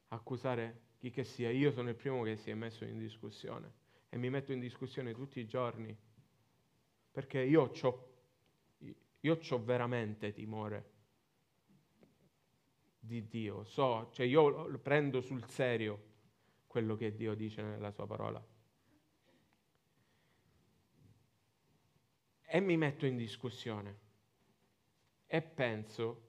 accusare 0.09 0.81
chi 0.99 1.09
che 1.09 1.23
sia, 1.23 1.49
io 1.49 1.71
sono 1.71 1.89
il 1.89 1.95
primo 1.95 2.21
che 2.21 2.35
si 2.35 2.51
è 2.51 2.53
messo 2.53 2.85
in 2.85 2.99
discussione 2.99 3.73
e 4.09 4.17
mi 4.19 4.29
metto 4.29 4.51
in 4.51 4.59
discussione 4.59 5.15
tutti 5.15 5.39
i 5.39 5.47
giorni 5.47 5.97
perché 7.09 7.39
io 7.39 7.71
ho 9.49 9.63
veramente 9.63 10.33
timore 10.33 10.91
di 12.99 13.27
Dio, 13.27 13.63
so, 13.63 14.11
cioè 14.11 14.27
io 14.27 14.77
prendo 14.77 15.19
sul 15.19 15.43
serio 15.47 16.11
quello 16.67 16.95
che 16.95 17.15
Dio 17.15 17.33
dice 17.33 17.63
nella 17.63 17.89
sua 17.89 18.05
parola. 18.05 18.52
E 22.53 22.59
mi 22.59 22.77
metto 22.77 23.07
in 23.07 23.17
discussione 23.17 23.97
e 25.25 25.41
penso 25.41 26.21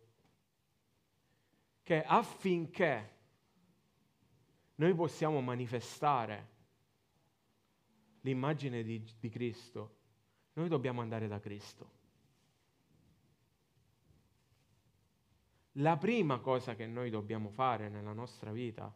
che 1.83 2.03
affinché 2.03 3.11
noi 4.77 4.95
possiamo 4.95 5.43
manifestare 5.43 6.49
l'immagine 8.23 8.83
di, 8.83 9.05
di 9.21 9.29
Cristo, 9.29 9.97
noi 10.55 10.71
dobbiamo 10.71 11.03
andare 11.03 11.29
da 11.29 11.39
Cristo. 11.39 11.95
la 15.79 15.97
prima 15.97 16.39
cosa 16.39 16.75
che 16.75 16.87
noi 16.87 17.11
dobbiamo 17.11 17.51
fare 17.51 17.89
nella 17.89 18.13
nostra 18.13 18.53
vita 18.53 18.95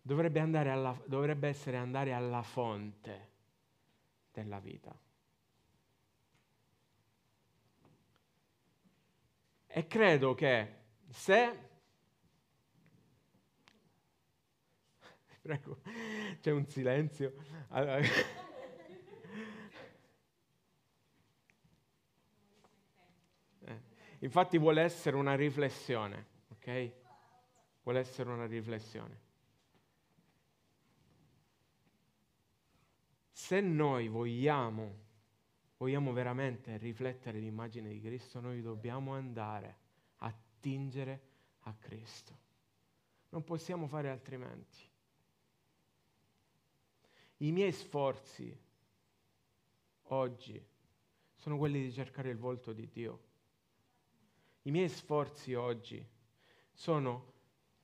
dovrebbe, 0.00 0.40
alla, 0.40 0.96
dovrebbe 1.06 1.48
essere 1.48 1.76
andare 1.76 2.12
alla 2.12 2.42
fonte 2.42 3.32
della 4.34 4.58
vita. 4.58 4.94
E 9.66 9.86
credo 9.86 10.34
che 10.34 10.82
se... 11.08 11.72
Prego, 15.40 15.80
c'è 16.40 16.50
un 16.50 16.66
silenzio. 16.66 17.34
Infatti 24.18 24.58
vuole 24.58 24.82
essere 24.82 25.16
una 25.16 25.36
riflessione, 25.36 26.26
ok? 26.48 26.92
Vuole 27.82 28.00
essere 28.00 28.30
una 28.30 28.46
riflessione. 28.46 29.23
Se 33.36 33.60
noi 33.60 34.06
vogliamo, 34.06 35.02
vogliamo 35.76 36.12
veramente 36.12 36.76
riflettere 36.76 37.40
l'immagine 37.40 37.90
di 37.90 38.00
Cristo, 38.00 38.38
noi 38.38 38.62
dobbiamo 38.62 39.12
andare 39.12 39.78
a 40.18 40.32
tingere 40.60 41.22
a 41.62 41.74
Cristo. 41.74 42.38
Non 43.30 43.42
possiamo 43.42 43.88
fare 43.88 44.08
altrimenti. 44.08 44.78
I 47.38 47.50
miei 47.50 47.72
sforzi 47.72 48.56
oggi 50.04 50.64
sono 51.34 51.58
quelli 51.58 51.82
di 51.82 51.92
cercare 51.92 52.30
il 52.30 52.38
volto 52.38 52.72
di 52.72 52.88
Dio 52.88 53.32
i 54.66 54.70
miei 54.70 54.88
sforzi 54.88 55.52
oggi 55.52 56.02
sono 56.72 57.32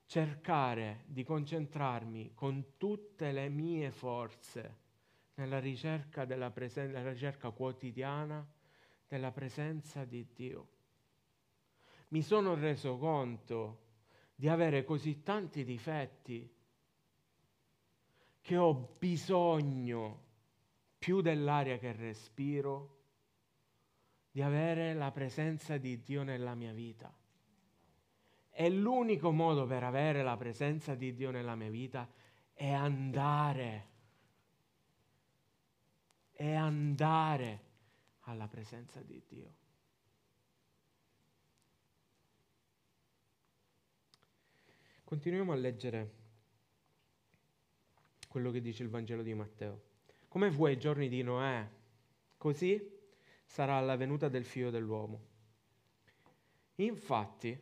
cercare 0.07 1.05
di 1.07 1.25
concentrarmi 1.25 2.33
con 2.35 2.77
tutte 2.79 3.33
le 3.33 3.51
mie 3.51 3.91
forze 3.91 4.80
nella 5.41 5.59
ricerca, 5.59 6.25
della 6.25 6.51
presen- 6.51 6.91
nella 6.91 7.11
ricerca 7.11 7.51
quotidiana 7.51 8.47
della 9.09 9.33
presenza 9.33 10.05
di 10.05 10.27
Dio. 10.33 10.69
Mi 12.09 12.23
sono 12.23 12.55
reso 12.55 12.99
conto 12.99 13.89
di 14.35 14.49
avere 14.49 14.85
così 14.85 15.23
tanti 15.23 15.65
difetti 15.65 16.49
che 18.41 18.57
ho 18.57 18.97
bisogno 18.99 20.29
più 20.99 21.21
dell'aria 21.21 21.79
che 21.79 21.93
respiro 21.93 22.99
di 24.31 24.43
avere 24.43 24.95
la 24.95 25.11
presenza 25.11 25.77
di 25.79 26.01
Dio 26.03 26.23
nella 26.23 26.55
mia 26.55 26.73
vita. 26.73 27.13
E 28.51 28.71
l'unico 28.71 29.31
modo 29.31 29.67
per 29.67 29.83
avere 29.85 30.23
la 30.23 30.37
presenza 30.37 30.95
di 30.95 31.15
Dio 31.15 31.31
nella 31.31 31.55
mia 31.55 31.71
vita 31.71 32.09
è 32.53 32.71
andare, 32.71 33.89
è 36.41 36.55
andare 36.55 37.61
alla 38.21 38.49
presenza 38.49 39.03
di 39.03 39.23
Dio. 39.29 39.55
Continuiamo 45.05 45.53
a 45.53 45.57
leggere 45.57 46.15
quello 48.27 48.51
che 48.51 48.63
dice 48.63 48.83
il 48.83 48.89
Vangelo 48.89 49.23
di 49.23 49.35
Matteo. 49.35 49.83
Come 50.29 50.51
fu 50.51 50.65
ai 50.65 50.79
giorni 50.79 51.11
di 51.11 51.23
Noè, 51.23 51.69
così 52.39 52.99
sarà 53.45 53.79
la 53.81 53.97
venuta 53.97 54.31
del 54.31 54.47
figlio 54.47 54.71
dell'uomo. 54.71 55.27
Infatti, 56.77 57.61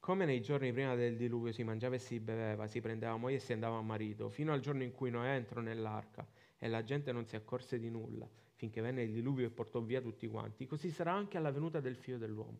come 0.00 0.24
nei 0.24 0.40
giorni 0.40 0.72
prima 0.72 0.94
del 0.94 1.18
diluvio 1.18 1.52
si 1.52 1.62
mangiava 1.62 1.96
e 1.96 1.98
si 1.98 2.18
beveva, 2.20 2.66
si 2.68 2.80
prendeva 2.80 3.16
moglie 3.16 3.36
e 3.36 3.40
si 3.40 3.52
andava 3.52 3.76
a 3.76 3.82
marito, 3.82 4.30
fino 4.30 4.54
al 4.54 4.60
giorno 4.60 4.82
in 4.82 4.92
cui 4.92 5.10
Noè 5.10 5.34
entrò 5.34 5.60
nell'arca 5.60 6.26
e 6.64 6.68
la 6.68 6.82
gente 6.82 7.12
non 7.12 7.26
si 7.26 7.36
accorse 7.36 7.78
di 7.78 7.90
nulla, 7.90 8.26
finché 8.54 8.80
venne 8.80 9.02
il 9.02 9.12
diluvio 9.12 9.46
e 9.46 9.50
portò 9.50 9.80
via 9.80 10.00
tutti 10.00 10.26
quanti, 10.26 10.64
così 10.64 10.88
sarà 10.90 11.12
anche 11.12 11.36
alla 11.36 11.50
venuta 11.50 11.78
del 11.78 11.94
figlio 11.94 12.16
dell'uomo. 12.16 12.58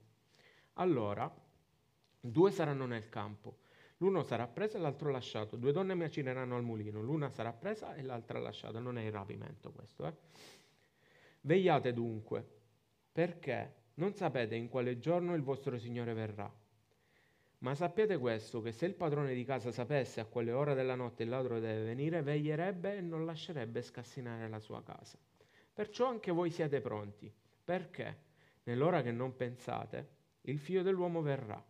Allora, 0.75 1.35
due 2.21 2.51
saranno 2.51 2.85
nel 2.85 3.09
campo, 3.09 3.63
L'uno 3.99 4.23
sarà 4.25 4.47
preso 4.47 4.77
e 4.77 4.81
l'altro 4.81 5.11
lasciato. 5.11 5.57
Due 5.57 5.73
donne 5.73 5.95
macineranno 5.95 6.57
al 6.57 6.65
mulino, 6.65 7.01
l'una 7.01 7.31
sarà 7.31 7.53
presa 7.53 7.95
e 7.95 8.03
l'altra 8.03 8.39
lasciata. 8.39 8.79
Non 8.79 8.99
è 8.99 9.05
il 9.05 9.13
rapimento 9.13 9.71
questo. 9.71 10.05
Eh? 10.05 10.13
Vegliate 11.43 11.95
dunque, 11.95 12.45
perché 13.11 13.75
non 13.95 14.13
sapete 14.15 14.57
in 14.57 14.69
quale 14.69 14.99
giorno 14.99 15.35
il 15.35 15.43
vostro 15.43 15.79
Signore 15.79 16.13
verrà. 16.13 16.53
Ma 17.65 17.75
sappiate 17.75 18.19
questo, 18.19 18.61
che 18.61 18.73
se 18.73 18.85
il 18.85 18.93
padrone 18.93 19.33
di 19.33 19.43
casa 19.43 19.73
sapesse 19.73 20.21
a 20.21 20.27
quale 20.27 20.53
ora 20.53 20.75
della 20.75 20.95
notte 20.95 21.23
il 21.23 21.31
ladro 21.31 21.61
deve 21.61 21.83
venire, 21.83 22.21
veglierebbe 22.21 22.99
e 22.99 23.01
non 23.01 23.25
lascerebbe 23.25 23.81
scassinare 23.81 24.47
la 24.51 24.61
sua 24.61 24.83
casa. 24.83 25.19
Perciò 25.73 26.07
anche 26.07 26.31
voi 26.31 26.51
siete 26.51 26.83
pronti, 26.83 27.33
perché 27.65 28.19
nell'ora 28.65 29.01
che 29.01 29.13
non 29.13 29.35
pensate, 29.35 30.09
il 30.43 30.59
figlio 30.59 30.83
dell'uomo 30.83 31.23
verrà. 31.23 31.65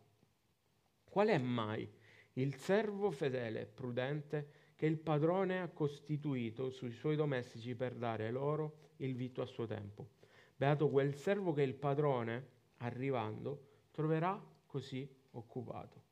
Qual 1.04 1.28
è 1.28 1.38
mai 1.38 1.88
il 2.32 2.56
servo 2.56 3.12
fedele 3.12 3.60
e 3.60 3.66
prudente 3.66 4.48
che 4.74 4.86
il 4.86 4.98
padrone 4.98 5.60
ha 5.60 5.68
costituito 5.68 6.70
sui 6.70 6.90
suoi 6.90 7.14
domestici 7.14 7.76
per 7.76 7.94
dare 7.94 8.32
loro 8.32 8.78
il 8.96 9.14
vitto 9.14 9.42
a 9.42 9.46
suo 9.46 9.64
tempo? 9.64 10.08
Beato 10.56 10.90
quel 10.90 11.14
servo 11.14 11.52
che 11.52 11.62
il 11.62 11.74
padrone, 11.74 12.48
arrivando, 12.78 13.66
troverà 13.92 14.44
così 14.66 15.22
occupato. 15.34 16.02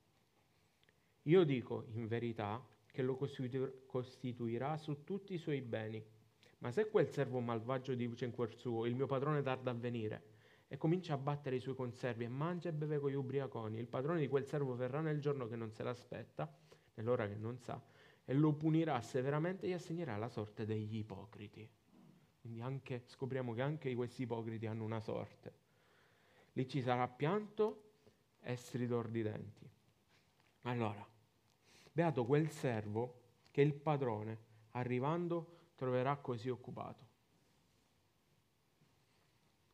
Io 1.23 1.45
dico 1.45 1.87
in 1.93 2.07
verità 2.07 2.65
che 2.91 3.03
lo 3.03 3.17
costituirà 3.17 4.77
su 4.77 5.03
tutti 5.05 5.35
i 5.35 5.39
suoi 5.39 5.61
beni. 5.61 6.05
Ma 6.59 6.71
se 6.71 6.89
quel 6.89 7.09
servo 7.09 7.41
malvagio 7.41 7.95
dice 7.95 8.25
in 8.25 8.31
cuor 8.31 8.55
suo, 8.55 8.87
il 8.87 8.95
mio 8.95 9.07
padrone 9.07 9.43
tarda 9.43 9.71
a 9.71 9.75
venire, 9.75 10.31
e 10.69 10.77
comincia 10.77 11.15
a 11.15 11.19
battere 11.19 11.57
i 11.57 11.61
suoi 11.61 11.75
conservi 11.75 12.25
e 12.25 12.29
mangia 12.29 12.69
e 12.69 12.73
beve 12.73 12.99
con 12.99 13.11
gli 13.11 13.15
ubriaconi, 13.15 13.79
il 13.79 13.89
padrone 13.89 14.21
di 14.21 14.29
quel 14.29 14.47
servo 14.47 14.75
verrà 14.75 15.01
nel 15.01 15.21
giorno 15.21 15.47
che 15.49 15.57
non 15.57 15.73
se 15.73 15.83
l'aspetta, 15.83 16.51
nell'ora 16.95 17.27
che 17.27 17.35
non 17.35 17.59
sa, 17.59 17.83
e 18.25 18.33
lo 18.35 18.53
punirà 18.53 19.01
severamente 19.01 19.67
e 19.67 19.75
assegnerà 19.75 20.17
la 20.17 20.29
sorte 20.29 20.65
degli 20.65 20.97
ipocriti. 20.97 21.69
Quindi 22.41 22.61
anche, 22.61 23.03
scopriamo 23.07 23.55
che 23.55 23.63
anche 23.63 23.95
questi 23.95 24.23
ipocriti 24.23 24.67
hanno 24.67 24.85
una 24.85 25.01
sorte. 25.01 25.55
Lì 26.53 26.69
ci 26.69 26.81
sarà 26.83 27.09
pianto 27.09 27.92
e 28.43 28.57
stridor 28.57 29.09
di 29.09 29.23
denti. 29.23 29.71
Allora, 30.63 31.07
beato 31.93 32.25
quel 32.25 32.51
servo 32.51 33.21
che 33.51 33.63
il 33.63 33.75
padrone, 33.75 34.39
arrivando, 34.73 35.71
troverà 35.75 36.17
così 36.17 36.49
occupato. 36.49 37.11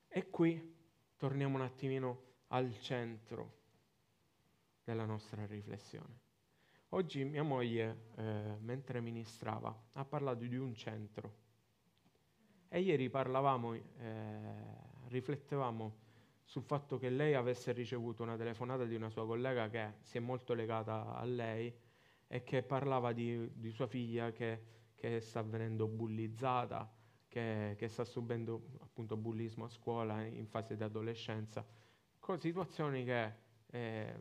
E 0.09 0.31
qui 0.31 0.77
torniamo 1.17 1.57
un 1.57 1.63
attimino 1.63 2.23
al 2.49 2.79
centro 2.81 3.57
della 4.85 5.05
nostra 5.05 5.45
riflessione. 5.47 6.27
Oggi 6.93 7.23
mia 7.25 7.43
moglie, 7.43 8.07
eh, 8.17 8.57
mentre 8.61 9.01
ministrava, 9.01 9.89
ha 9.93 10.05
parlato 10.05 10.45
di 10.45 10.57
un 10.57 10.75
centro. 10.75 11.47
E 12.69 12.81
ieri 12.81 13.11
parlavamo, 13.11 13.75
eh, 13.75 13.83
riflettevamo 15.09 16.07
sul 16.49 16.63
fatto 16.63 16.97
che 16.97 17.11
lei 17.11 17.35
avesse 17.35 17.73
ricevuto 17.73 18.23
una 18.23 18.35
telefonata 18.35 18.87
di 18.87 18.95
una 18.95 19.11
sua 19.11 19.27
collega 19.27 19.69
che 19.69 19.97
si 20.01 20.17
è 20.17 20.21
molto 20.21 20.55
legata 20.55 21.15
a 21.15 21.23
lei 21.25 21.71
e 22.27 22.43
che 22.43 22.63
parlava 22.63 23.13
di, 23.13 23.51
di 23.53 23.71
sua 23.71 23.87
figlia 23.87 24.33
che, 24.33 24.63
che, 24.95 25.21
sta 25.21 25.43
venendo 25.43 25.87
bullizzata, 25.87 26.91
che, 27.29 27.75
che, 27.77 27.89
sta 27.89 28.03
subendo 28.03 28.71
appunto 28.81 29.15
bullismo 29.19 29.67
a 29.67 29.69
scuola 29.69 30.25
in 30.25 30.47
fase 30.47 30.75
di 30.75 30.83
adolescenza, 30.83 31.67
con 32.19 32.41
situazioni 32.41 33.05
che 33.05 33.33
eh, 33.67 34.15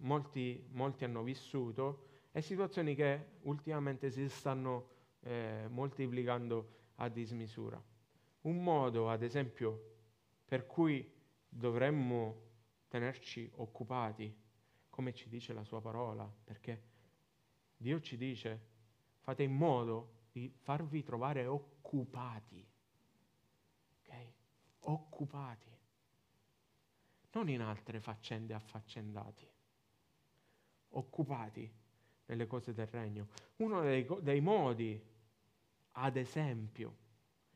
molti, 0.00 0.68
molti, 0.72 1.04
hanno 1.04 1.22
vissuto 1.22 2.08
e 2.30 2.42
situazioni 2.42 2.94
che 2.94 3.38
ultimamente 3.44 4.10
si 4.10 4.28
stanno 4.28 4.88
eh, 5.20 5.64
moltiplicando 5.66 6.72
a 6.96 7.08
dismisura. 7.08 7.82
Un 8.42 8.62
modo, 8.62 9.08
ad 9.08 9.22
esempio, 9.22 9.92
per 10.44 10.66
cui 10.66 11.10
dovremmo 11.48 12.42
tenerci 12.88 13.50
occupati, 13.56 14.32
come 14.90 15.12
ci 15.12 15.28
dice 15.28 15.52
la 15.52 15.64
sua 15.64 15.80
parola, 15.80 16.30
perché 16.44 16.82
Dio 17.76 18.00
ci 18.00 18.16
dice 18.16 18.72
fate 19.20 19.42
in 19.42 19.52
modo 19.52 20.26
di 20.30 20.52
farvi 20.62 21.02
trovare 21.02 21.46
occupati, 21.46 22.66
ok? 24.00 24.32
Occupati, 24.80 25.70
non 27.32 27.48
in 27.48 27.60
altre 27.60 28.00
faccende 28.00 28.54
affaccendati, 28.54 29.48
occupati 30.90 31.72
nelle 32.26 32.46
cose 32.46 32.72
del 32.72 32.86
regno. 32.86 33.28
Uno 33.56 33.80
dei, 33.82 34.06
dei 34.20 34.40
modi, 34.40 35.00
ad 35.92 36.16
esempio, 36.16 36.96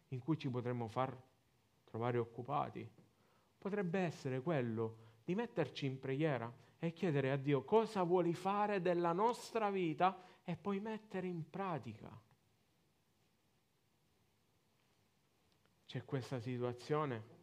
in 0.09 0.21
cui 0.21 0.39
ci 0.39 0.49
potremmo 0.49 0.89
far 0.89 1.17
trovare 1.89 2.19
occupati, 2.19 2.89
potrebbe 3.59 4.01
essere 4.01 4.41
quello 4.41 5.07
di 5.25 5.35
metterci 5.35 5.87
in 5.87 5.99
preghiera 5.99 6.53
e 6.79 6.93
chiedere 6.93 7.33
a 7.33 7.37
Dio 7.37 7.65
cosa 7.65 8.03
vuoi 8.03 8.35
fare 8.35 8.81
della 8.81 9.13
nostra 9.13 9.71
vita 9.71 10.23
e 10.45 10.57
poi 10.57 10.81
mettere 10.81 11.27
in 11.27 11.49
pratica. 11.51 12.09
C'è 15.87 16.05
questa 16.05 16.39
situazione. 16.39 17.37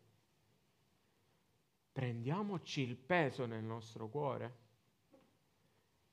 Prendiamoci 1.92 2.82
il 2.82 2.96
peso 2.96 3.46
nel 3.46 3.64
nostro 3.64 4.08
cuore 4.10 4.64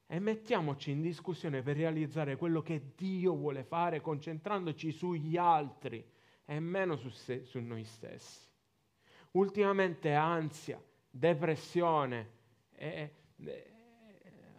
e 0.06 0.18
mettiamoci 0.18 0.90
in 0.90 1.00
discussione 1.00 1.62
per 1.62 1.76
realizzare 1.76 2.36
quello 2.36 2.62
che 2.62 2.92
Dio 2.94 3.34
vuole 3.34 3.64
fare 3.64 4.00
concentrandoci 4.00 4.92
sugli 4.92 5.36
altri 5.36 6.06
e 6.54 6.60
meno 6.60 6.96
su, 6.96 7.08
se, 7.08 7.44
su 7.44 7.60
noi 7.60 7.84
stessi. 7.84 8.46
Ultimamente 9.32 10.12
ansia, 10.12 10.82
depressione, 11.08 12.30
eh, 12.74 13.14
eh, 13.42 13.72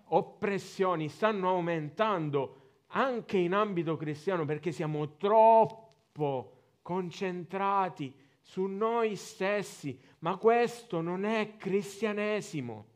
oppressioni 0.05 1.07
stanno 1.07 1.49
aumentando 1.49 2.61
anche 2.87 3.37
in 3.37 3.53
ambito 3.53 3.95
cristiano 3.95 4.43
perché 4.43 4.71
siamo 4.71 5.17
troppo 5.17 6.77
concentrati 6.81 8.11
su 8.41 8.65
noi 8.65 9.15
stessi, 9.15 9.99
ma 10.19 10.37
questo 10.37 10.99
non 10.99 11.25
è 11.25 11.57
cristianesimo. 11.57 12.87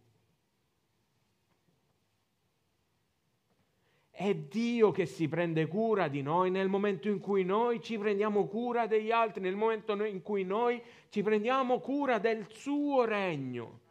È 4.19 4.33
Dio 4.33 4.89
che 4.89 5.05
si 5.05 5.27
prende 5.27 5.67
cura 5.67 6.07
di 6.07 6.23
noi 6.23 6.49
nel 6.49 6.69
momento 6.69 7.07
in 7.07 7.19
cui 7.19 7.43
noi 7.43 7.79
ci 7.83 7.99
prendiamo 7.99 8.47
cura 8.47 8.87
degli 8.87 9.11
altri, 9.11 9.41
nel 9.41 9.55
momento 9.55 9.93
in 10.05 10.23
cui 10.23 10.43
noi 10.43 10.81
ci 11.09 11.21
prendiamo 11.21 11.79
cura 11.79 12.17
del 12.17 12.47
suo 12.49 13.05
regno. 13.05 13.81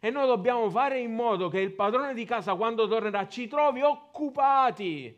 E 0.00 0.08
noi 0.08 0.26
dobbiamo 0.26 0.70
fare 0.70 0.98
in 0.98 1.12
modo 1.12 1.50
che 1.50 1.60
il 1.60 1.72
padrone 1.72 2.14
di 2.14 2.24
casa 2.24 2.54
quando 2.54 2.88
tornerà 2.88 3.28
ci 3.28 3.46
trovi 3.48 3.82
occupati. 3.82 5.14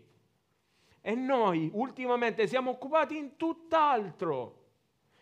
E 1.00 1.14
noi 1.14 1.70
ultimamente 1.72 2.48
siamo 2.48 2.70
occupati 2.70 3.16
in 3.16 3.36
tutt'altro. 3.36 4.70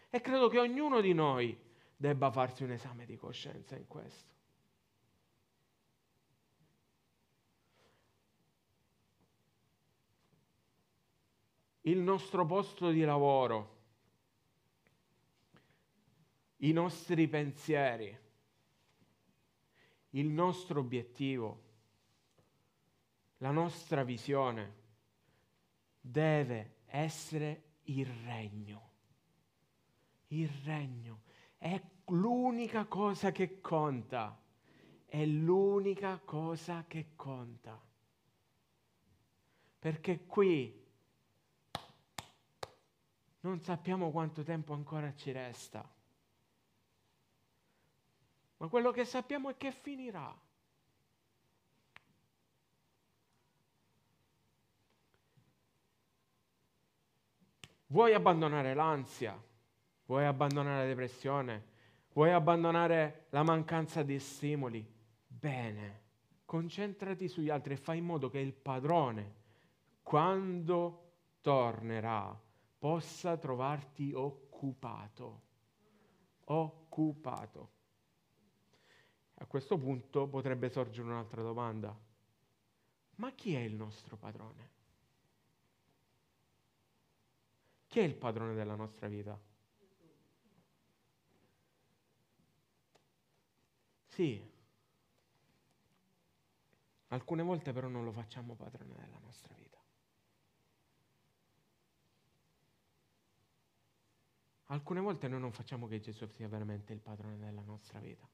E 0.08 0.22
credo 0.22 0.48
che 0.48 0.60
ognuno 0.60 1.02
di 1.02 1.12
noi 1.12 1.54
debba 1.94 2.30
farsi 2.30 2.64
un 2.64 2.70
esame 2.70 3.04
di 3.04 3.16
coscienza 3.16 3.76
in 3.76 3.86
questo. 3.86 4.35
Il 11.86 11.98
nostro 11.98 12.44
posto 12.46 12.90
di 12.90 13.02
lavoro, 13.02 13.74
i 16.58 16.72
nostri 16.72 17.28
pensieri, 17.28 18.18
il 20.10 20.26
nostro 20.26 20.80
obiettivo, 20.80 21.62
la 23.38 23.52
nostra 23.52 24.02
visione 24.02 24.74
deve 26.00 26.78
essere 26.86 27.62
il 27.84 28.06
regno. 28.24 28.90
Il 30.28 30.48
regno 30.64 31.20
è 31.56 31.80
l'unica 32.06 32.86
cosa 32.86 33.30
che 33.30 33.60
conta, 33.60 34.36
è 35.04 35.24
l'unica 35.24 36.18
cosa 36.18 36.84
che 36.88 37.10
conta. 37.14 37.80
Perché 39.78 40.26
qui 40.26 40.84
non 43.46 43.60
sappiamo 43.60 44.10
quanto 44.10 44.42
tempo 44.42 44.72
ancora 44.74 45.14
ci 45.14 45.30
resta. 45.30 45.88
Ma 48.56 48.66
quello 48.68 48.90
che 48.90 49.04
sappiamo 49.04 49.50
è 49.50 49.56
che 49.56 49.70
finirà. 49.70 50.36
Vuoi 57.86 58.14
abbandonare 58.14 58.74
l'ansia? 58.74 59.40
Vuoi 60.06 60.24
abbandonare 60.24 60.80
la 60.80 60.86
depressione? 60.86 61.74
Vuoi 62.12 62.32
abbandonare 62.32 63.26
la 63.30 63.44
mancanza 63.44 64.02
di 64.02 64.18
stimoli? 64.18 64.84
Bene, 65.26 66.04
Concentrati 66.46 67.26
sugli 67.26 67.50
altri 67.50 67.74
e 67.74 67.76
fai 67.76 67.98
in 67.98 68.04
modo 68.04 68.30
che 68.30 68.38
il 68.38 68.52
padrone, 68.52 69.34
quando 70.00 71.14
tornerà, 71.40 72.40
possa 72.78 73.36
trovarti 73.36 74.12
occupato. 74.12 75.42
Occupato. 76.44 77.70
A 79.34 79.46
questo 79.46 79.76
punto 79.78 80.28
potrebbe 80.28 80.68
sorgere 80.70 81.08
un'altra 81.08 81.42
domanda. 81.42 81.94
Ma 83.16 83.32
chi 83.32 83.54
è 83.54 83.60
il 83.60 83.74
nostro 83.74 84.16
padrone? 84.16 84.70
Chi 87.86 88.00
è 88.00 88.02
il 88.02 88.14
padrone 88.14 88.54
della 88.54 88.74
nostra 88.74 89.08
vita? 89.08 89.38
Sì. 94.06 94.54
Alcune 97.08 97.42
volte 97.42 97.72
però 97.72 97.88
non 97.88 98.04
lo 98.04 98.12
facciamo 98.12 98.54
padrone 98.54 98.94
della 98.94 99.18
nostra 99.18 99.54
vita. 99.54 99.65
Alcune 104.66 105.00
volte 105.00 105.28
noi 105.28 105.40
non 105.40 105.52
facciamo 105.52 105.86
che 105.86 106.00
Gesù 106.00 106.26
sia 106.26 106.48
veramente 106.48 106.92
il 106.92 107.00
padrone 107.00 107.38
della 107.38 107.62
nostra 107.62 108.00
vita. 108.00 108.28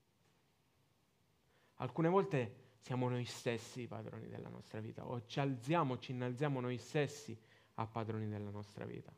Alcune 1.77 2.09
volte 2.09 2.71
siamo 2.81 3.09
noi 3.09 3.25
stessi 3.25 3.83
i 3.83 3.87
padroni 3.87 4.29
della 4.29 4.49
nostra 4.49 4.81
vita 4.81 5.05
o 5.07 5.25
ci 5.27 5.41
alziamo, 5.41 5.99
ci 5.99 6.13
innalziamo 6.13 6.61
noi 6.61 6.79
stessi 6.79 7.39
a 7.75 7.87
padroni 7.87 8.29
della 8.29 8.51
nostra 8.51 8.85
vita. 8.85 9.13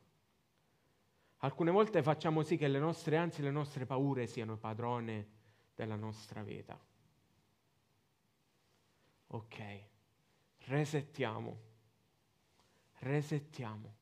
Alcune 1.39 1.71
volte 1.71 2.01
facciamo 2.03 2.43
sì 2.43 2.57
che 2.57 2.67
le 2.67 2.79
nostre 2.79 3.17
ansie, 3.17 3.43
le 3.43 3.51
nostre 3.51 3.85
paure 3.85 4.27
siano 4.27 4.57
padrone 4.57 5.27
della 5.75 5.95
nostra 5.95 6.43
vita. 6.43 6.79
Ok, 9.27 9.83
resettiamo, 10.65 11.59
resettiamo, 12.99 13.95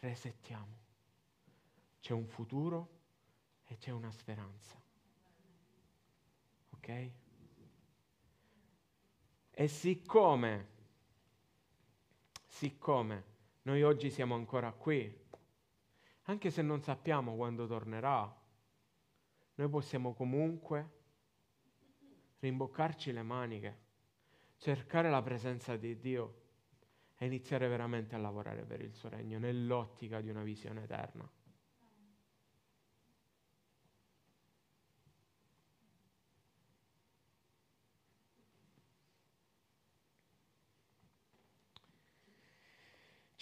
resettiamo. 0.00 0.81
C'è 2.02 2.12
un 2.12 2.26
futuro 2.26 2.98
e 3.64 3.76
c'è 3.76 3.92
una 3.92 4.10
speranza. 4.10 4.74
Ok? 6.70 7.10
E 9.52 9.68
siccome, 9.68 10.68
siccome 12.44 13.24
noi 13.62 13.84
oggi 13.84 14.10
siamo 14.10 14.34
ancora 14.34 14.72
qui, 14.72 15.16
anche 16.22 16.50
se 16.50 16.60
non 16.60 16.82
sappiamo 16.82 17.36
quando 17.36 17.68
tornerà, 17.68 18.40
noi 19.54 19.68
possiamo 19.68 20.12
comunque 20.12 20.90
rimboccarci 22.40 23.12
le 23.12 23.22
maniche, 23.22 23.78
cercare 24.56 25.08
la 25.08 25.22
presenza 25.22 25.76
di 25.76 25.96
Dio 26.00 26.40
e 27.16 27.26
iniziare 27.26 27.68
veramente 27.68 28.16
a 28.16 28.18
lavorare 28.18 28.64
per 28.64 28.80
il 28.80 28.92
suo 28.92 29.08
regno 29.08 29.38
nell'ottica 29.38 30.20
di 30.20 30.30
una 30.30 30.42
visione 30.42 30.82
eterna. 30.82 31.30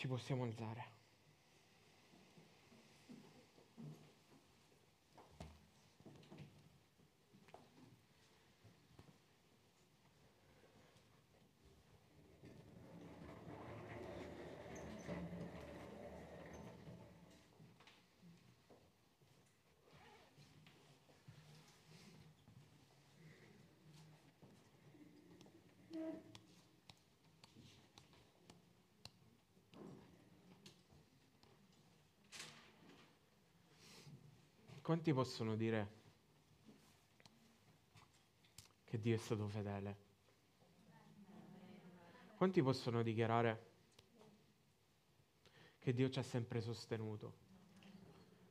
Ci 0.00 0.06
possiamo 0.06 0.44
alzare. 0.44 0.99
Quanti 34.90 35.12
possono 35.12 35.54
dire 35.54 35.88
che 38.82 38.98
Dio 38.98 39.14
è 39.14 39.18
stato 39.18 39.46
fedele? 39.46 39.96
Quanti 42.34 42.60
possono 42.60 43.00
dichiarare 43.04 43.68
che 45.78 45.92
Dio 45.92 46.10
ci 46.10 46.18
ha 46.18 46.24
sempre 46.24 46.60
sostenuto? 46.60 47.34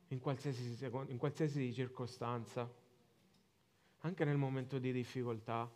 In 0.08 0.18
qualsiasi, 0.18 0.78
in 1.08 1.18
qualsiasi 1.18 1.74
circostanza, 1.74 2.66
anche 3.98 4.24
nel 4.24 4.38
momento 4.38 4.78
di 4.78 4.92
difficoltà, 4.92 5.70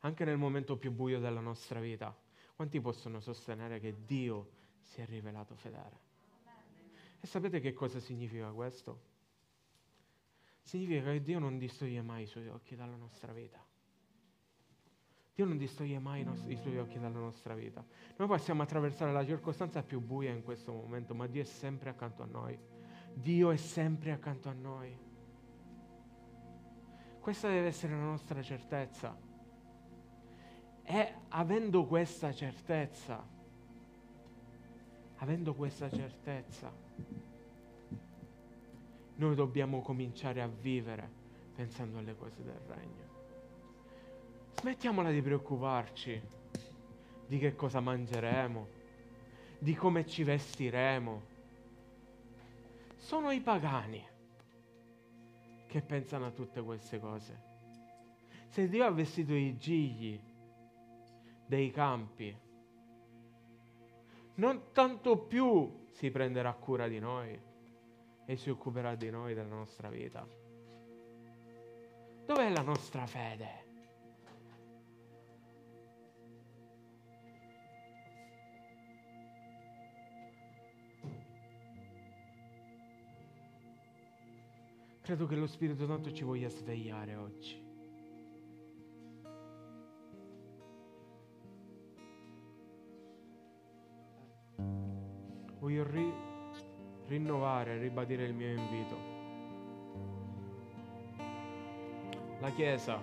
anche 0.00 0.24
nel 0.26 0.36
momento 0.36 0.76
più 0.76 0.92
buio 0.92 1.18
della 1.18 1.40
nostra 1.40 1.80
vita. 1.80 2.14
Quanti 2.54 2.78
possono 2.78 3.20
sostenere 3.20 3.80
che 3.80 4.04
Dio 4.04 4.50
si 4.82 5.00
è 5.00 5.06
rivelato 5.06 5.54
fedele? 5.54 5.98
E 7.18 7.26
sapete 7.26 7.58
che 7.60 7.72
cosa 7.72 8.00
significa 8.00 8.50
questo? 8.50 9.11
Significa 10.62 11.10
che 11.10 11.22
Dio 11.22 11.38
non 11.38 11.58
distoglie 11.58 12.02
mai 12.02 12.22
i 12.22 12.26
suoi 12.26 12.48
occhi 12.48 12.74
dalla 12.74 12.96
nostra 12.96 13.32
vita. 13.32 13.62
Dio 15.34 15.46
non 15.46 15.56
distoglie 15.56 15.98
mai 15.98 16.20
i, 16.20 16.24
nostri, 16.24 16.52
i, 16.52 16.56
suoi 16.56 16.78
occhi 16.78 16.98
dalla 16.98 17.18
nostra 17.18 17.54
vita. 17.54 17.84
Noi 18.16 18.28
possiamo 18.28 18.62
attraversare 18.62 19.12
la 19.12 19.24
circostanza 19.24 19.82
più 19.82 20.00
buia 20.00 20.30
in 20.30 20.42
questo 20.42 20.72
momento, 20.72 21.14
ma 21.14 21.26
Dio 21.26 21.40
è 21.40 21.46
sempre 21.46 21.88
accanto 21.90 22.22
a 22.22 22.26
noi. 22.26 22.58
Dio 23.14 23.50
è 23.50 23.56
sempre 23.56 24.12
accanto 24.12 24.48
a 24.50 24.52
noi. 24.52 24.94
Questa 27.18 27.48
deve 27.48 27.68
essere 27.68 27.94
la 27.94 28.02
nostra 28.02 28.42
certezza. 28.42 29.16
E 30.82 31.14
avendo 31.28 31.86
questa 31.86 32.32
certezza, 32.32 33.26
avendo 35.16 35.54
questa 35.54 35.88
certezza, 35.88 36.70
noi 39.22 39.36
dobbiamo 39.36 39.80
cominciare 39.82 40.42
a 40.42 40.48
vivere 40.48 41.08
pensando 41.54 41.98
alle 41.98 42.16
cose 42.16 42.42
del 42.42 42.60
regno. 42.66 43.10
Smettiamola 44.58 45.10
di 45.10 45.22
preoccuparci 45.22 46.20
di 47.26 47.38
che 47.38 47.54
cosa 47.54 47.78
mangeremo, 47.78 48.66
di 49.58 49.74
come 49.74 50.06
ci 50.06 50.24
vestiremo. 50.24 51.30
Sono 52.96 53.30
i 53.30 53.40
pagani 53.40 54.04
che 55.68 55.80
pensano 55.82 56.26
a 56.26 56.30
tutte 56.30 56.60
queste 56.60 56.98
cose. 56.98 57.50
Se 58.48 58.68
Dio 58.68 58.84
ha 58.84 58.90
vestito 58.90 59.34
i 59.34 59.56
gigli 59.56 60.20
dei 61.46 61.70
campi, 61.70 62.36
non 64.34 64.72
tanto 64.72 65.16
più 65.16 65.86
si 65.90 66.10
prenderà 66.10 66.52
cura 66.54 66.88
di 66.88 66.98
noi 66.98 67.50
e 68.32 68.36
si 68.36 68.48
occuperà 68.48 68.94
di 68.94 69.10
noi, 69.10 69.34
della 69.34 69.54
nostra 69.54 69.90
vita. 69.90 70.26
Dov'è 72.24 72.48
la 72.48 72.62
nostra 72.62 73.06
fede? 73.06 73.60
Credo 85.02 85.26
che 85.26 85.34
lo 85.34 85.46
Spirito 85.46 85.84
Santo 85.84 86.10
ci 86.10 86.24
voglia 86.24 86.48
svegliare 86.48 87.16
oggi. 87.16 87.60
Voglio 95.58 95.84
ri- 95.84 96.31
rinnovare, 97.06 97.78
ribadire 97.78 98.24
il 98.24 98.34
mio 98.34 98.48
invito. 98.48 98.96
La 102.40 102.50
Chiesa, 102.50 103.00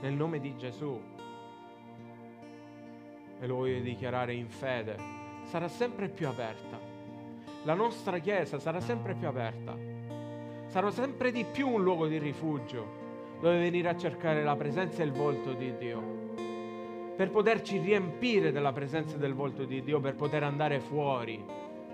nel 0.00 0.12
nome 0.12 0.40
di 0.40 0.56
Gesù, 0.56 1.00
e 3.40 3.46
lo 3.46 3.56
voglio 3.56 3.80
dichiarare 3.80 4.34
in 4.34 4.48
fede, 4.48 4.96
sarà 5.44 5.68
sempre 5.68 6.08
più 6.08 6.28
aperta. 6.28 6.78
La 7.64 7.74
nostra 7.74 8.18
Chiesa 8.18 8.58
sarà 8.58 8.80
sempre 8.80 9.14
più 9.14 9.28
aperta. 9.28 9.76
Sarà 10.66 10.90
sempre 10.90 11.30
di 11.32 11.44
più 11.44 11.68
un 11.68 11.82
luogo 11.82 12.06
di 12.06 12.18
rifugio 12.18 13.00
dove 13.40 13.58
venire 13.58 13.88
a 13.88 13.96
cercare 13.96 14.42
la 14.42 14.56
presenza 14.56 15.02
e 15.02 15.06
il 15.06 15.12
volto 15.12 15.52
di 15.52 15.76
Dio 15.76 16.11
per 17.16 17.30
poterci 17.30 17.78
riempire 17.78 18.52
della 18.52 18.72
presenza 18.72 19.16
del 19.16 19.34
volto 19.34 19.64
di 19.64 19.82
Dio, 19.82 20.00
per 20.00 20.14
poter 20.14 20.42
andare 20.42 20.80
fuori 20.80 21.44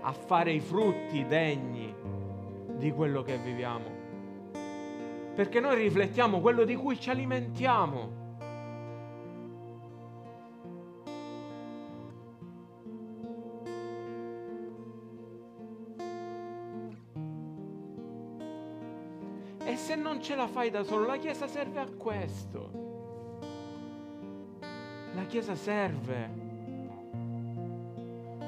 a 0.01 0.11
fare 0.13 0.51
i 0.51 0.59
frutti 0.59 1.25
degni 1.25 1.93
di 2.77 2.91
quello 2.91 3.21
che 3.21 3.37
viviamo, 3.37 3.85
perché 5.35 5.59
noi 5.59 5.75
riflettiamo 5.75 6.39
quello 6.39 6.63
di 6.63 6.75
cui 6.75 6.97
ci 6.97 7.09
alimentiamo. 7.09 8.17
E 19.65 19.75
se 19.75 19.95
non 19.95 20.21
ce 20.21 20.35
la 20.35 20.47
fai 20.47 20.71
da 20.71 20.83
solo, 20.83 21.05
la 21.05 21.17
Chiesa 21.17 21.47
serve 21.47 21.79
a 21.79 21.87
questo. 21.95 22.88
Chiesa 25.29 25.53
serve 25.53 26.27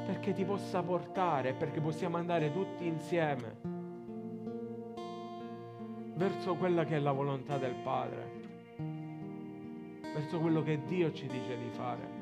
perché 0.07 0.33
ti 0.33 0.43
possa 0.43 0.81
portare, 0.81 1.53
perché 1.53 1.79
possiamo 1.79 2.17
andare 2.17 2.51
tutti 2.51 2.87
insieme 2.87 3.55
verso 6.15 6.55
quella 6.55 6.83
che 6.83 6.95
è 6.95 6.99
la 6.99 7.11
volontà 7.11 7.59
del 7.59 7.75
Padre, 7.83 8.31
verso 10.11 10.39
quello 10.39 10.63
che 10.63 10.83
Dio 10.85 11.11
ci 11.11 11.27
dice 11.27 11.55
di 11.55 11.69
fare. 11.69 12.20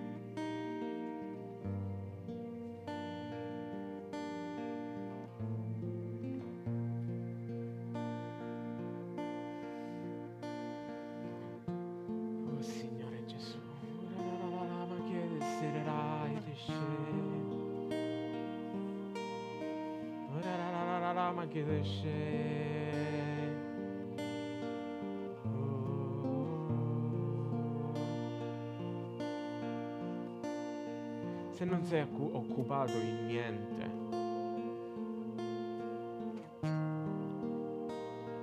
Se 31.59 31.65
non 31.65 31.83
sei 31.83 32.07
occupato 32.17 32.93
in 32.93 33.25
niente, 33.25 33.89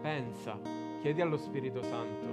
pensa, 0.02 0.58
chiedi 1.00 1.22
allo 1.22 1.38
Spirito 1.38 1.82
Santo. 1.82 2.26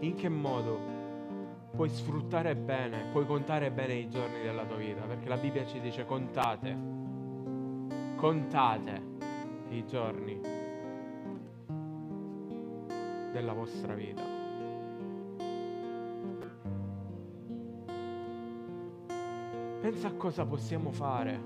In 0.00 0.14
che 0.16 0.28
modo 0.28 0.78
puoi 1.74 1.88
sfruttare 1.88 2.54
bene, 2.56 3.06
puoi 3.10 3.24
contare 3.24 3.70
bene 3.70 3.94
i 3.94 4.10
giorni 4.10 4.42
della 4.42 4.66
tua 4.66 4.76
vita, 4.76 5.00
perché 5.06 5.30
la 5.30 5.38
Bibbia 5.38 5.64
ci 5.64 5.80
dice 5.80 6.04
contate, 6.04 6.76
contate 8.16 9.02
i 9.70 9.86
giorni 9.86 10.40
della 13.32 13.54
vostra 13.54 13.94
vita. 13.94 14.41
Pensa 19.92 20.08
a 20.08 20.14
cosa 20.14 20.46
possiamo 20.46 20.90
fare. 20.90 21.38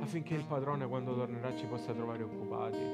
Affinché 0.00 0.34
il 0.34 0.44
padrone 0.48 0.88
quando 0.88 1.14
tornerà 1.14 1.56
ci 1.56 1.64
possa 1.66 1.92
trovare 1.92 2.24
occupati. 2.24 2.84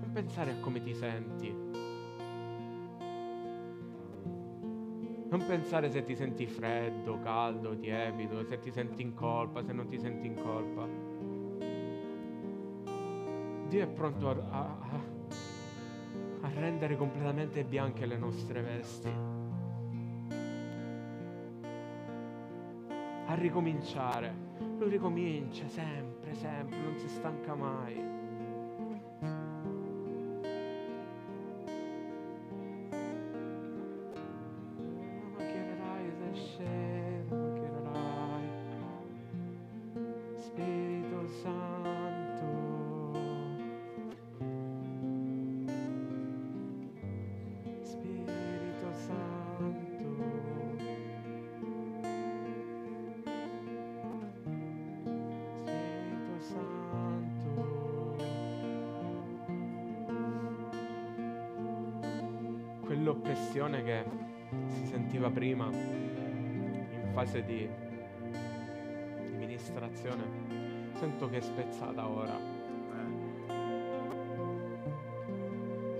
Non 0.00 0.10
pensare 0.12 0.50
a 0.50 0.60
come 0.60 0.82
ti 0.82 0.94
senti. 0.94 1.73
Pensare 5.46 5.90
se 5.90 6.02
ti 6.04 6.16
senti 6.16 6.46
freddo, 6.46 7.20
caldo, 7.20 7.76
tiepido, 7.76 8.44
se 8.44 8.58
ti 8.58 8.70
senti 8.70 9.02
in 9.02 9.14
colpa, 9.14 9.62
se 9.62 9.72
non 9.72 9.86
ti 9.88 9.98
senti 9.98 10.26
in 10.26 10.34
colpa. 10.34 10.88
Dio 13.68 13.82
è 13.82 13.86
pronto 13.86 14.28
a, 14.30 14.36
a, 14.50 15.00
a 16.40 16.50
rendere 16.54 16.96
completamente 16.96 17.62
bianche 17.64 18.06
le 18.06 18.16
nostre 18.16 18.62
vesti. 18.62 19.12
A 23.26 23.34
ricominciare. 23.34 24.34
Lui 24.78 24.88
ricomincia 24.88 25.68
sempre, 25.68 26.34
sempre, 26.34 26.78
non 26.78 26.96
si 26.96 27.08
stanca 27.08 27.54
mai. 27.54 28.23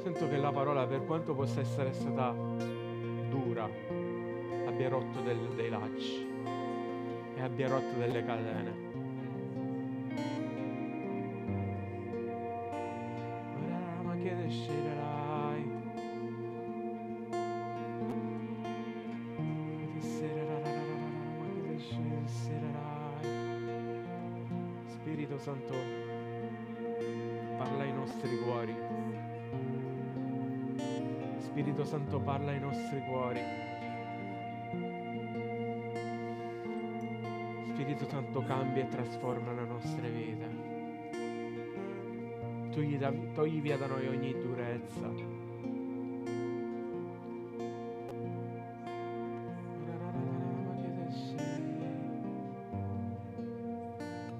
Sento 0.05 0.29
che 0.29 0.37
la 0.37 0.53
parola, 0.53 0.87
per 0.87 1.07
quanto 1.07 1.35
possa 1.35 1.61
essere 1.61 1.95
stata 1.95 2.31
dura, 3.31 3.65
abbia 4.67 4.91
rotto 4.91 5.21
del, 5.23 5.39
dei 5.57 5.71
lacci 5.71 6.29
e 7.35 7.41
abbia 7.41 7.69
rotto 7.69 7.97
delle 7.97 8.23
catene. 8.23 8.94
Spirito 37.75 38.09
Santo, 38.09 38.41
cambia 38.45 38.85
e 38.85 38.89
trasforma 38.89 39.53
le 39.53 39.65
nostre 39.65 40.09
vite. 40.09 40.49
Togli, 42.71 42.97
da, 42.97 43.13
togli 43.35 43.61
via 43.61 43.77
da 43.77 43.87
noi 43.89 44.07
ogni 44.07 44.33
durezza. 44.33 45.11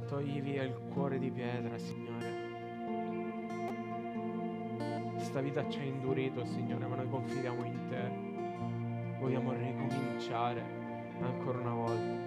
Togli 0.07 0.41
via 0.41 0.63
il 0.63 0.81
cuore 0.93 1.19
di 1.19 1.33
pietra, 1.33 1.77
Signore. 1.77 2.53
Questa 5.15 5.41
vita 5.41 5.69
ci 5.69 5.81
ha 5.81 5.83
indurito, 5.83 6.45
Signore, 6.45 6.87
ma 6.87 6.95
noi 6.95 7.09
confidiamo 7.09 7.65
in 7.65 7.89
Te. 7.89 9.19
Vogliamo 9.19 9.53
ricominciare 9.55 10.63
ancora 11.21 11.59
una 11.59 11.75
volta. 11.75 12.24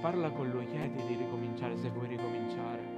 Parla 0.00 0.30
con 0.30 0.48
Lui, 0.48 0.64
chiedi 0.66 1.04
di 1.06 1.16
ricominciare 1.16 1.76
se 1.76 1.90
vuoi 1.90 2.06
ricominciare. 2.06 2.97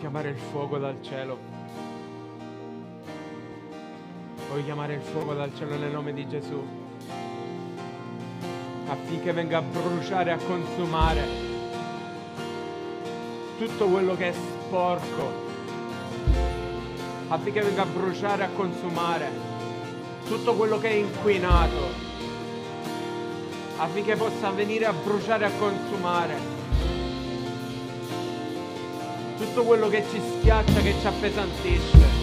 Chiamare 0.00 0.30
il 0.30 0.38
fuoco 0.38 0.78
dal 0.78 0.96
cielo. 1.02 1.36
Voglio 4.48 4.64
chiamare 4.64 4.94
il 4.94 5.02
fuoco 5.02 5.34
dal 5.34 5.54
cielo 5.54 5.76
nel 5.76 5.92
nome 5.92 6.14
di 6.14 6.26
Gesù. 6.26 6.66
Affinché 8.88 9.32
venga 9.32 9.58
a 9.58 9.62
bruciare, 9.62 10.32
a 10.32 10.38
consumare 10.38 11.22
tutto 13.58 13.86
quello 13.88 14.16
che 14.16 14.30
è 14.30 14.32
sporco. 14.32 15.48
Affinché 17.28 17.60
venga 17.60 17.82
a 17.82 17.86
bruciare, 17.86 18.44
a 18.44 18.48
consumare 18.56 19.30
tutto 20.24 20.54
quello 20.54 20.78
che 20.78 20.88
è 20.88 20.94
inquinato. 20.94 22.08
Affinché 23.76 24.16
possa 24.16 24.50
venire 24.50 24.86
a 24.86 24.94
bruciare, 24.94 25.44
a 25.44 25.50
consumare 25.58 26.59
tutto 29.50 29.64
quello 29.64 29.88
che 29.88 30.04
ci 30.10 30.20
schiaccia, 30.20 30.80
che 30.80 30.94
ci 31.00 31.06
appesantisce. 31.06 32.19